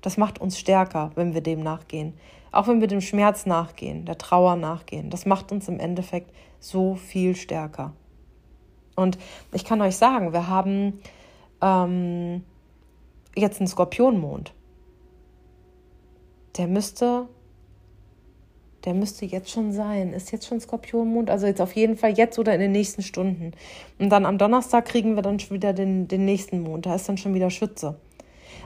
Das 0.02 0.17
macht 0.17 0.39
uns 0.39 0.58
stärker, 0.58 1.12
wenn 1.15 1.34
wir 1.34 1.41
dem 1.41 1.62
nachgehen. 1.62 2.13
Auch 2.57 2.67
wenn 2.67 2.81
wir 2.81 2.87
dem 2.87 3.01
Schmerz 3.01 3.45
nachgehen, 3.45 4.05
der 4.05 4.17
Trauer 4.17 4.55
nachgehen. 4.55 5.11
Das 5.11 5.27
macht 5.27 5.51
uns 5.51 5.67
im 5.67 5.79
Endeffekt 5.79 6.33
so 6.59 6.95
viel 6.95 7.35
stärker. 7.35 7.93
Und 8.95 9.19
ich 9.53 9.63
kann 9.63 9.79
euch 9.79 9.95
sagen, 9.95 10.33
wir 10.33 10.47
haben 10.47 10.99
ähm, 11.61 12.43
jetzt 13.35 13.59
einen 13.59 13.67
Skorpionmond. 13.67 14.55
Der 16.57 16.65
müsste, 16.65 17.27
der 18.85 18.95
müsste 18.95 19.27
jetzt 19.27 19.51
schon 19.51 19.71
sein. 19.71 20.11
Ist 20.11 20.31
jetzt 20.31 20.47
schon 20.47 20.59
Skorpionmond? 20.59 21.29
Also 21.29 21.45
jetzt 21.45 21.61
auf 21.61 21.75
jeden 21.75 21.95
Fall 21.95 22.17
jetzt 22.17 22.39
oder 22.39 22.55
in 22.55 22.59
den 22.59 22.71
nächsten 22.71 23.03
Stunden. 23.03 23.51
Und 23.99 24.09
dann 24.09 24.25
am 24.25 24.39
Donnerstag 24.39 24.85
kriegen 24.85 25.15
wir 25.15 25.21
dann 25.21 25.39
schon 25.39 25.57
wieder 25.57 25.73
den, 25.73 26.07
den 26.07 26.25
nächsten 26.25 26.61
Mond. 26.61 26.87
Da 26.87 26.95
ist 26.95 27.07
dann 27.07 27.19
schon 27.19 27.35
wieder 27.35 27.51
Schütze. 27.51 27.99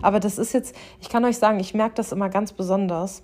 Aber 0.01 0.21
das 0.21 0.38
ist 0.38 0.54
jetzt, 0.54 0.73
ich 1.01 1.10
kann 1.10 1.25
euch 1.25 1.38
sagen, 1.38 1.60
ich 1.60 1.73
merke 1.73 1.95
das 1.95 2.13
immer 2.13 2.30
ganz 2.30 2.54
besonders 2.54 3.23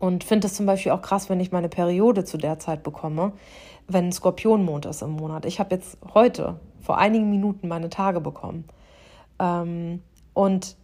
und 0.00 0.24
finde 0.24 0.48
es 0.48 0.54
zum 0.54 0.66
Beispiel 0.66 0.92
auch 0.92 1.02
krass, 1.02 1.28
wenn 1.28 1.38
ich 1.38 1.52
meine 1.52 1.68
Periode 1.68 2.24
zu 2.24 2.38
der 2.38 2.58
Zeit 2.58 2.82
bekomme, 2.82 3.32
wenn 3.86 4.10
Skorpionmond 4.10 4.86
ist 4.86 5.02
im 5.02 5.10
Monat. 5.10 5.44
Ich 5.44 5.60
habe 5.60 5.74
jetzt 5.74 5.98
heute 6.14 6.58
vor 6.80 6.98
einigen 6.98 7.30
Minuten 7.30 7.68
meine 7.68 7.90
Tage 7.90 8.20
bekommen. 8.20 8.64
Ähm, 9.38 10.02
und 10.32 10.76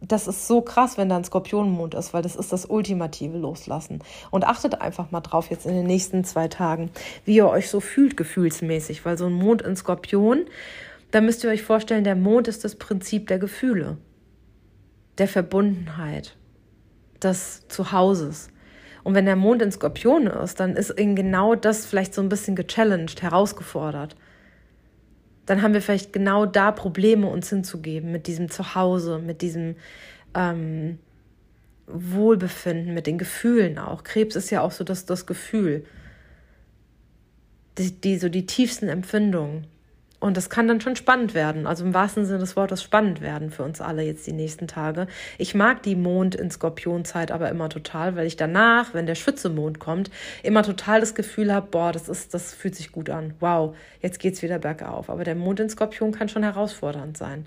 das 0.00 0.28
ist 0.28 0.46
so 0.46 0.60
krass, 0.60 0.98
wenn 0.98 1.08
da 1.08 1.16
ein 1.16 1.24
Skorpionmond 1.24 1.94
ist, 1.94 2.12
weil 2.12 2.22
das 2.22 2.36
ist 2.36 2.52
das 2.52 2.66
ultimative 2.66 3.38
Loslassen. 3.38 4.00
Und 4.30 4.46
achtet 4.46 4.80
einfach 4.80 5.10
mal 5.10 5.22
drauf 5.22 5.50
jetzt 5.50 5.64
in 5.64 5.74
den 5.74 5.86
nächsten 5.86 6.22
zwei 6.24 6.46
Tagen, 6.46 6.90
wie 7.24 7.36
ihr 7.36 7.48
euch 7.48 7.70
so 7.70 7.80
fühlt 7.80 8.18
gefühlsmäßig, 8.18 9.04
weil 9.06 9.16
so 9.16 9.26
ein 9.26 9.32
Mond 9.32 9.62
in 9.62 9.76
Skorpion, 9.76 10.44
da 11.10 11.22
müsst 11.22 11.42
ihr 11.42 11.50
euch 11.50 11.62
vorstellen, 11.62 12.04
der 12.04 12.16
Mond 12.16 12.48
ist 12.48 12.64
das 12.64 12.76
Prinzip 12.76 13.28
der 13.28 13.38
Gefühle, 13.38 13.96
der 15.16 15.26
Verbundenheit, 15.26 16.36
des 17.22 17.66
Zuhauses. 17.68 18.50
Und 19.04 19.14
wenn 19.14 19.26
der 19.26 19.36
Mond 19.36 19.62
in 19.62 19.72
Skorpion 19.72 20.26
ist, 20.26 20.60
dann 20.60 20.76
ist 20.76 20.98
ihn 20.98 21.16
genau 21.16 21.54
das 21.54 21.86
vielleicht 21.86 22.14
so 22.14 22.22
ein 22.22 22.28
bisschen 22.28 22.56
gechallenged, 22.56 23.22
herausgefordert 23.22 24.16
dann 25.48 25.62
haben 25.62 25.72
wir 25.72 25.80
vielleicht 25.80 26.12
genau 26.12 26.44
da 26.44 26.72
Probleme, 26.72 27.26
uns 27.26 27.48
hinzugeben, 27.48 28.12
mit 28.12 28.26
diesem 28.26 28.50
Zuhause, 28.50 29.18
mit 29.18 29.40
diesem 29.40 29.76
ähm, 30.34 30.98
Wohlbefinden, 31.86 32.92
mit 32.92 33.06
den 33.06 33.16
Gefühlen 33.16 33.78
auch. 33.78 34.04
Krebs 34.04 34.36
ist 34.36 34.50
ja 34.50 34.60
auch 34.60 34.72
so 34.72 34.84
das, 34.84 35.06
das 35.06 35.24
Gefühl, 35.24 35.86
die, 37.78 37.92
die, 37.92 38.18
so 38.18 38.28
die 38.28 38.44
tiefsten 38.44 38.88
Empfindungen. 38.88 39.66
Und 40.20 40.36
das 40.36 40.50
kann 40.50 40.66
dann 40.66 40.80
schon 40.80 40.96
spannend 40.96 41.32
werden. 41.32 41.66
Also 41.66 41.84
im 41.84 41.94
wahrsten 41.94 42.24
Sinne 42.24 42.40
des 42.40 42.56
Wortes 42.56 42.82
spannend 42.82 43.20
werden 43.20 43.50
für 43.50 43.62
uns 43.62 43.80
alle 43.80 44.02
jetzt 44.02 44.26
die 44.26 44.32
nächsten 44.32 44.66
Tage. 44.66 45.06
Ich 45.38 45.54
mag 45.54 45.82
die 45.84 45.94
Mond 45.94 46.34
in 46.34 46.50
Skorpionzeit 46.50 47.30
aber 47.30 47.48
immer 47.50 47.68
total, 47.68 48.16
weil 48.16 48.26
ich 48.26 48.34
danach, 48.36 48.94
wenn 48.94 49.06
der 49.06 49.14
Schützemond 49.14 49.78
kommt, 49.78 50.10
immer 50.42 50.64
total 50.64 50.98
das 50.98 51.14
Gefühl 51.14 51.54
habe, 51.54 51.68
boah, 51.70 51.92
das 51.92 52.08
ist, 52.08 52.34
das 52.34 52.52
fühlt 52.52 52.74
sich 52.74 52.90
gut 52.90 53.10
an. 53.10 53.34
Wow, 53.38 53.76
jetzt 54.00 54.18
geht's 54.18 54.42
wieder 54.42 54.58
bergauf. 54.58 55.08
Aber 55.08 55.22
der 55.22 55.36
Mond 55.36 55.60
in 55.60 55.70
Skorpion 55.70 56.10
kann 56.10 56.28
schon 56.28 56.42
herausfordernd 56.42 57.16
sein. 57.16 57.46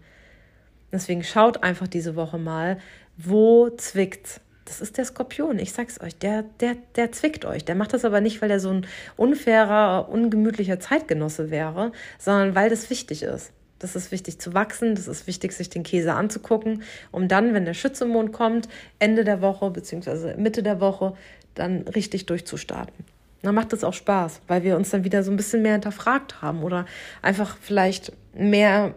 Deswegen 0.93 1.23
schaut 1.23 1.63
einfach 1.63 1.87
diese 1.87 2.15
Woche 2.15 2.37
mal, 2.37 2.77
wo 3.17 3.69
zwickt's 3.69 4.39
das 4.71 4.79
ist 4.79 4.97
der 4.97 5.03
Skorpion, 5.03 5.59
ich 5.59 5.73
sag's 5.73 5.99
euch, 5.99 6.15
der, 6.15 6.43
der, 6.61 6.77
der 6.95 7.11
zwickt 7.11 7.43
euch. 7.43 7.65
Der 7.65 7.75
macht 7.75 7.93
das 7.93 8.05
aber 8.05 8.21
nicht, 8.21 8.41
weil 8.41 8.49
er 8.49 8.61
so 8.61 8.69
ein 8.69 8.87
unfairer, 9.17 10.07
ungemütlicher 10.07 10.79
Zeitgenosse 10.79 11.51
wäre, 11.51 11.91
sondern 12.17 12.55
weil 12.55 12.69
das 12.69 12.89
wichtig 12.89 13.23
ist. 13.23 13.51
Das 13.79 13.97
ist 13.97 14.13
wichtig 14.13 14.39
zu 14.39 14.53
wachsen, 14.53 14.95
das 14.95 15.09
ist 15.09 15.27
wichtig, 15.27 15.51
sich 15.51 15.69
den 15.69 15.83
Käse 15.83 16.13
anzugucken, 16.13 16.83
um 17.11 17.27
dann, 17.27 17.53
wenn 17.53 17.65
der 17.65 17.73
Schützemond 17.73 18.31
kommt, 18.31 18.69
Ende 18.97 19.25
der 19.25 19.41
Woche 19.41 19.69
bzw. 19.71 20.37
Mitte 20.37 20.63
der 20.63 20.79
Woche, 20.79 21.15
dann 21.53 21.81
richtig 21.89 22.25
durchzustarten. 22.27 23.03
Dann 23.41 23.55
macht 23.55 23.73
es 23.73 23.83
auch 23.83 23.93
Spaß, 23.93 24.39
weil 24.47 24.63
wir 24.63 24.77
uns 24.77 24.91
dann 24.91 25.03
wieder 25.03 25.23
so 25.23 25.31
ein 25.31 25.37
bisschen 25.37 25.63
mehr 25.63 25.73
hinterfragt 25.73 26.41
haben 26.41 26.63
oder 26.63 26.85
einfach 27.21 27.57
vielleicht 27.59 28.13
mehr 28.33 28.93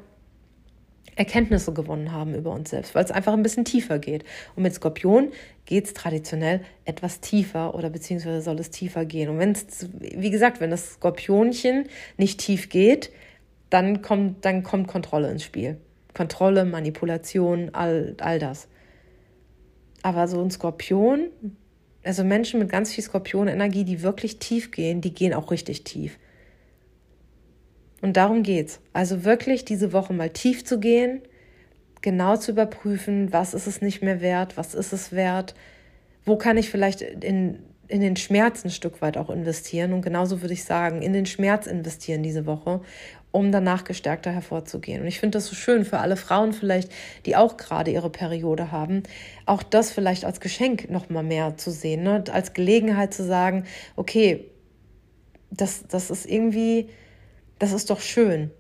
Erkenntnisse 1.16 1.72
gewonnen 1.72 2.12
haben 2.12 2.34
über 2.34 2.50
uns 2.50 2.70
selbst, 2.70 2.94
weil 2.94 3.04
es 3.04 3.10
einfach 3.10 3.32
ein 3.32 3.42
bisschen 3.42 3.64
tiefer 3.64 3.98
geht. 3.98 4.24
Und 4.56 4.62
mit 4.62 4.74
Skorpion 4.74 5.30
geht 5.64 5.86
es 5.86 5.94
traditionell 5.94 6.60
etwas 6.84 7.20
tiefer 7.20 7.74
oder 7.74 7.90
beziehungsweise 7.90 8.42
soll 8.42 8.58
es 8.58 8.70
tiefer 8.70 9.04
gehen. 9.04 9.28
Und 9.28 9.38
wenn 9.38 9.52
es, 9.52 9.88
wie 9.98 10.30
gesagt, 10.30 10.60
wenn 10.60 10.70
das 10.70 10.94
Skorpionchen 10.94 11.88
nicht 12.16 12.40
tief 12.40 12.68
geht, 12.68 13.10
dann 13.70 14.02
kommt, 14.02 14.44
dann 14.44 14.62
kommt 14.62 14.88
Kontrolle 14.88 15.30
ins 15.30 15.44
Spiel. 15.44 15.78
Kontrolle, 16.14 16.64
Manipulation, 16.64 17.70
all, 17.72 18.14
all 18.20 18.38
das. 18.38 18.68
Aber 20.02 20.28
so 20.28 20.40
ein 20.40 20.50
Skorpion, 20.50 21.30
also 22.04 22.24
Menschen 22.24 22.60
mit 22.60 22.68
ganz 22.68 22.92
viel 22.92 23.02
Skorpionenergie, 23.02 23.84
die 23.84 24.02
wirklich 24.02 24.38
tief 24.38 24.70
gehen, 24.70 25.00
die 25.00 25.14
gehen 25.14 25.32
auch 25.32 25.50
richtig 25.50 25.84
tief. 25.84 26.18
Und 28.04 28.18
darum 28.18 28.42
geht's. 28.42 28.80
Also 28.92 29.24
wirklich 29.24 29.64
diese 29.64 29.94
Woche 29.94 30.12
mal 30.12 30.28
tief 30.28 30.62
zu 30.62 30.78
gehen, 30.78 31.22
genau 32.02 32.36
zu 32.36 32.50
überprüfen, 32.50 33.32
was 33.32 33.54
ist 33.54 33.66
es 33.66 33.80
nicht 33.80 34.02
mehr 34.02 34.20
wert, 34.20 34.58
was 34.58 34.74
ist 34.74 34.92
es 34.92 35.12
wert, 35.12 35.54
wo 36.26 36.36
kann 36.36 36.58
ich 36.58 36.68
vielleicht 36.68 37.00
in, 37.00 37.60
in 37.88 38.02
den 38.02 38.16
Schmerz 38.16 38.62
ein 38.62 38.70
Stück 38.70 39.00
weit 39.00 39.16
auch 39.16 39.30
investieren. 39.30 39.94
Und 39.94 40.02
genauso 40.02 40.42
würde 40.42 40.52
ich 40.52 40.64
sagen, 40.64 41.00
in 41.00 41.14
den 41.14 41.24
Schmerz 41.24 41.66
investieren 41.66 42.22
diese 42.22 42.44
Woche, 42.44 42.82
um 43.32 43.50
danach 43.50 43.84
gestärkter 43.84 44.32
hervorzugehen. 44.32 45.00
Und 45.00 45.08
ich 45.08 45.18
finde 45.18 45.38
das 45.38 45.46
so 45.46 45.54
schön 45.54 45.86
für 45.86 46.00
alle 46.00 46.18
Frauen 46.18 46.52
vielleicht, 46.52 46.92
die 47.24 47.36
auch 47.36 47.56
gerade 47.56 47.90
ihre 47.90 48.10
Periode 48.10 48.70
haben, 48.70 49.02
auch 49.46 49.62
das 49.62 49.90
vielleicht 49.90 50.26
als 50.26 50.40
Geschenk 50.40 50.90
noch 50.90 51.08
mal 51.08 51.24
mehr 51.24 51.56
zu 51.56 51.70
sehen, 51.70 52.02
ne? 52.02 52.22
als 52.30 52.52
Gelegenheit 52.52 53.14
zu 53.14 53.24
sagen, 53.24 53.64
okay, 53.96 54.44
das, 55.50 55.86
das 55.88 56.10
ist 56.10 56.26
irgendwie 56.26 56.90
das 57.58 57.72
ist 57.72 57.90
doch 57.90 58.00
schön 58.00 58.50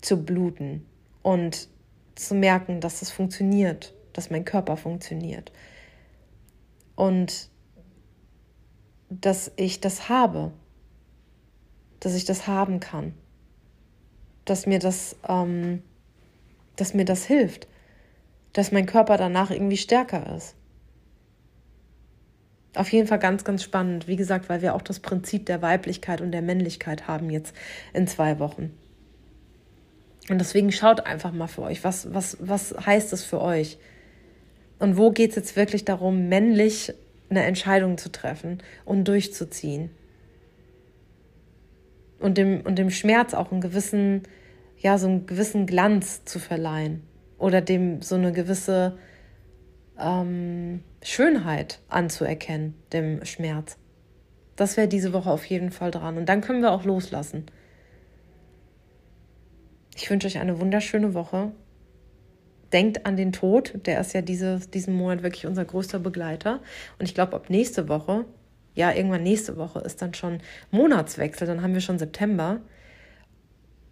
zu 0.00 0.24
bluten 0.24 0.86
und 1.22 1.68
zu 2.14 2.34
merken, 2.34 2.80
dass 2.80 3.02
es 3.02 3.10
funktioniert, 3.10 3.94
dass 4.12 4.30
mein 4.30 4.44
Körper 4.44 4.76
funktioniert. 4.76 5.52
Und 6.96 7.50
dass 9.08 9.50
ich 9.56 9.80
das 9.80 10.08
habe, 10.08 10.52
dass 12.00 12.14
ich 12.14 12.24
das 12.24 12.46
haben 12.46 12.80
kann, 12.80 13.14
dass 14.44 14.66
mir 14.66 14.78
das, 14.78 15.16
ähm, 15.28 15.82
dass 16.76 16.94
mir 16.94 17.04
das 17.04 17.24
hilft, 17.24 17.68
dass 18.52 18.72
mein 18.72 18.86
Körper 18.86 19.16
danach 19.16 19.50
irgendwie 19.50 19.76
stärker 19.76 20.34
ist 20.36 20.56
auf 22.74 22.92
jeden 22.92 23.08
Fall 23.08 23.18
ganz, 23.18 23.44
ganz 23.44 23.62
spannend. 23.62 24.06
Wie 24.06 24.16
gesagt, 24.16 24.48
weil 24.48 24.62
wir 24.62 24.74
auch 24.74 24.82
das 24.82 25.00
Prinzip 25.00 25.46
der 25.46 25.62
Weiblichkeit 25.62 26.20
und 26.20 26.32
der 26.32 26.42
Männlichkeit 26.42 27.08
haben 27.08 27.30
jetzt 27.30 27.54
in 27.92 28.06
zwei 28.06 28.38
Wochen. 28.38 28.72
Und 30.28 30.38
deswegen 30.38 30.70
schaut 30.70 31.06
einfach 31.06 31.32
mal 31.32 31.48
für 31.48 31.62
euch, 31.62 31.82
was, 31.82 32.14
was, 32.14 32.36
was 32.40 32.74
heißt 32.86 33.12
es 33.12 33.24
für 33.24 33.40
euch? 33.40 33.78
Und 34.78 34.96
wo 34.96 35.10
geht 35.10 35.30
es 35.30 35.36
jetzt 35.36 35.56
wirklich 35.56 35.84
darum, 35.84 36.28
männlich 36.28 36.94
eine 37.28 37.44
Entscheidung 37.44 37.98
zu 37.98 38.12
treffen 38.12 38.58
und 38.84 39.08
durchzuziehen? 39.08 39.90
Und 42.20 42.38
dem, 42.38 42.60
und 42.60 42.78
dem 42.78 42.90
Schmerz 42.90 43.34
auch 43.34 43.50
einen 43.50 43.60
gewissen, 43.60 44.22
ja, 44.78 44.98
so 44.98 45.08
einen 45.08 45.26
gewissen 45.26 45.66
Glanz 45.66 46.24
zu 46.24 46.38
verleihen. 46.38 47.02
Oder 47.38 47.60
dem 47.60 48.02
so 48.02 48.14
eine 48.14 48.32
gewisse 48.32 48.98
ähm, 50.00 50.82
Schönheit 51.02 51.80
anzuerkennen, 51.88 52.74
dem 52.92 53.24
Schmerz. 53.24 53.76
Das 54.56 54.76
wäre 54.76 54.88
diese 54.88 55.12
Woche 55.12 55.30
auf 55.30 55.44
jeden 55.46 55.70
Fall 55.70 55.90
dran. 55.90 56.18
Und 56.18 56.28
dann 56.28 56.40
können 56.40 56.62
wir 56.62 56.72
auch 56.72 56.84
loslassen. 56.84 57.46
Ich 59.96 60.10
wünsche 60.10 60.26
euch 60.26 60.38
eine 60.38 60.60
wunderschöne 60.60 61.14
Woche. 61.14 61.52
Denkt 62.72 63.04
an 63.04 63.16
den 63.16 63.32
Tod, 63.32 63.74
der 63.86 64.00
ist 64.00 64.12
ja 64.12 64.22
diese, 64.22 64.60
diesen 64.60 64.94
Monat 64.94 65.22
wirklich 65.22 65.46
unser 65.46 65.64
größter 65.64 65.98
Begleiter. 65.98 66.60
Und 66.98 67.06
ich 67.06 67.14
glaube, 67.14 67.34
ab 67.34 67.50
nächste 67.50 67.88
Woche, 67.88 68.24
ja, 68.74 68.92
irgendwann 68.92 69.22
nächste 69.22 69.56
Woche 69.56 69.80
ist 69.80 70.00
dann 70.02 70.14
schon 70.14 70.40
Monatswechsel, 70.70 71.46
dann 71.46 71.62
haben 71.62 71.74
wir 71.74 71.80
schon 71.80 71.98
September. 71.98 72.60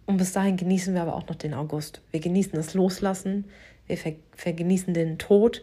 Und 0.05 0.17
bis 0.17 0.31
dahin 0.31 0.55
genießen 0.55 0.93
wir 0.93 1.01
aber 1.01 1.15
auch 1.15 1.27
noch 1.27 1.35
den 1.35 1.53
August. 1.53 2.01
Wir 2.11 2.19
genießen 2.19 2.53
das 2.53 2.73
Loslassen, 2.73 3.45
wir 3.87 3.97
ver 3.97 4.13
vergenießen 4.35 4.93
den 4.93 5.17
Tod 5.17 5.61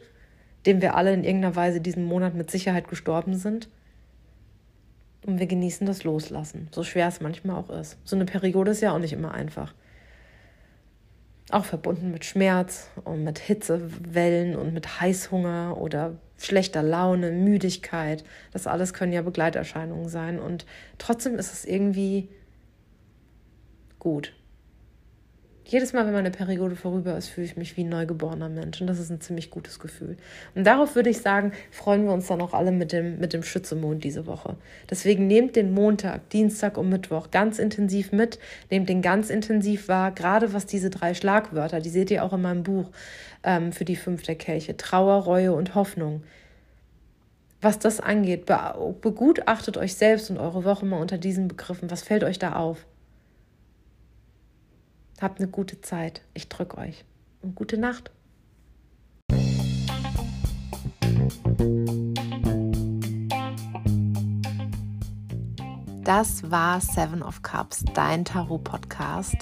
dem 0.67 0.83
wir 0.83 0.97
alle 0.97 1.15
in 1.15 1.25
irgendeiner 1.25 1.57
Weise 1.57 1.81
diesen 1.81 2.05
Monat 2.05 2.35
mit 2.35 2.51
Sicherheit 2.51 2.89
gestorben 2.89 3.35
sind. 3.35 3.69
Und 5.25 5.41
wir 5.41 5.47
genießen 5.47 5.87
das 5.87 6.05
Loslassen, 6.05 6.69
so 6.71 6.85
schwer 6.85 7.09
es 7.09 7.21
manchmal 7.21 7.57
auch 7.57 7.71
ist. 7.71 7.99
So 8.05 8.15
eine 8.15 8.27
Periode 8.27 8.71
ist 8.71 8.81
ja 8.81 8.93
auch 8.93 8.99
nicht 8.99 9.13
immer 9.13 9.33
einfach. 9.33 9.75
Auch 11.51 11.65
verbunden 11.65 12.11
mit 12.11 12.25
Schmerz 12.25 12.91
und 13.05 13.25
mit 13.25 13.39
Hitzewellen 13.39 14.57
und 14.57 14.73
mit 14.73 15.01
Heißhunger 15.01 15.79
oder 15.81 16.19
schlechter 16.39 16.83
Laune, 16.83 17.33
Müdigkeit. 17.33 18.25
Das 18.53 18.67
alles 18.67 18.93
können 18.93 19.13
ja 19.13 19.23
Begleiterscheinungen 19.23 20.09
sein. 20.09 20.39
Und 20.39 20.67
trotzdem 20.99 21.39
ist 21.39 21.53
es 21.53 21.65
irgendwie 21.65 22.29
gut 23.99 24.33
jedes 25.69 25.93
Mal, 25.93 26.07
wenn 26.07 26.13
meine 26.13 26.31
Periode 26.31 26.77
vorüber 26.77 27.17
ist, 27.17 27.27
fühle 27.27 27.47
ich 27.47 27.57
mich 27.57 27.77
wie 27.77 27.83
ein 27.83 27.89
neugeborener 27.89 28.49
Mensch. 28.49 28.81
Und 28.81 28.87
das 28.87 29.01
ist 29.01 29.11
ein 29.11 29.21
ziemlich 29.21 29.51
gutes 29.51 29.81
Gefühl. 29.81 30.17
Und 30.55 30.65
darauf 30.65 30.95
würde 30.95 31.11
ich 31.11 31.19
sagen, 31.19 31.53
freuen 31.73 32.05
wir 32.05 32.13
uns 32.13 32.29
dann 32.29 32.41
auch 32.41 32.55
alle 32.55 32.71
mit 32.71 32.93
dem, 32.93 33.19
mit 33.19 33.33
dem 33.33 33.43
Schützemond 33.43 34.05
diese 34.05 34.27
Woche. 34.27 34.57
Deswegen 34.89 35.27
nehmt 35.27 35.57
den 35.57 35.75
Montag, 35.75 36.31
Dienstag 36.31 36.79
und 36.79 36.89
Mittwoch 36.89 37.33
ganz 37.33 37.59
intensiv 37.59 38.13
mit. 38.13 38.39
Nehmt 38.71 38.89
den 38.89 39.03
ganz 39.03 39.29
intensiv 39.29 39.89
wahr, 39.89 40.13
gerade 40.13 40.53
was 40.53 40.67
diese 40.67 40.89
drei 40.89 41.15
Schlagwörter, 41.15 41.81
die 41.81 41.91
seht 41.91 42.13
ihr 42.13 42.23
auch 42.23 42.33
in 42.33 42.43
meinem 42.43 42.63
Buch 42.63 42.91
ähm, 43.43 43.73
für 43.73 43.85
die 43.85 43.97
fünf 43.97 44.23
der 44.23 44.37
Kelche. 44.37 44.77
Trauer, 44.77 45.25
Reue 45.25 45.53
und 45.53 45.75
Hoffnung. 45.75 46.23
Was 47.61 47.81
das 47.81 47.99
angeht, 47.99 48.47
begutachtet 49.01 49.77
euch 49.79 49.95
selbst 49.95 50.31
und 50.31 50.39
eure 50.39 50.63
Woche 50.63 50.87
mal 50.87 51.01
unter 51.01 51.19
diesen 51.19 51.49
Begriffen. 51.49 51.91
Was 51.91 52.03
fällt 52.03 52.23
euch 52.23 52.39
da 52.39 52.53
auf? 52.53 52.87
Habt 55.21 55.41
eine 55.41 55.49
gute 55.49 55.81
Zeit. 55.81 56.23
Ich 56.35 56.49
drücke 56.49 56.79
euch. 56.79 57.05
Und 57.43 57.55
gute 57.55 57.79
Nacht. 57.79 58.11
das 66.07 66.51
war 66.53 66.81
Seven 66.81 67.21
of 67.21 67.43
Cups, 67.43 67.85
dein 67.93 68.25
Tarot-Podcast. 68.25 69.37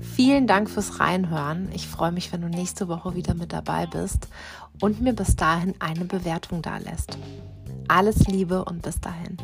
Vielen 0.00 0.46
Dank 0.46 0.70
fürs 0.70 1.00
Reinhören. 1.00 1.68
Ich 1.74 1.88
freue 1.88 2.12
mich, 2.12 2.32
wenn 2.32 2.40
du 2.40 2.48
nächste 2.48 2.86
Woche 2.86 3.16
wieder 3.16 3.34
mit 3.34 3.52
dabei 3.52 3.86
bist 3.86 4.28
und 4.80 5.00
mir 5.00 5.12
bis 5.12 5.34
dahin 5.34 5.74
eine 5.80 6.04
Bewertung 6.04 6.62
da 6.62 6.78
lässt. 6.78 7.18
Alles 7.88 8.28
Liebe 8.28 8.64
und 8.64 8.82
bis 8.82 9.00
dahin. 9.00 9.36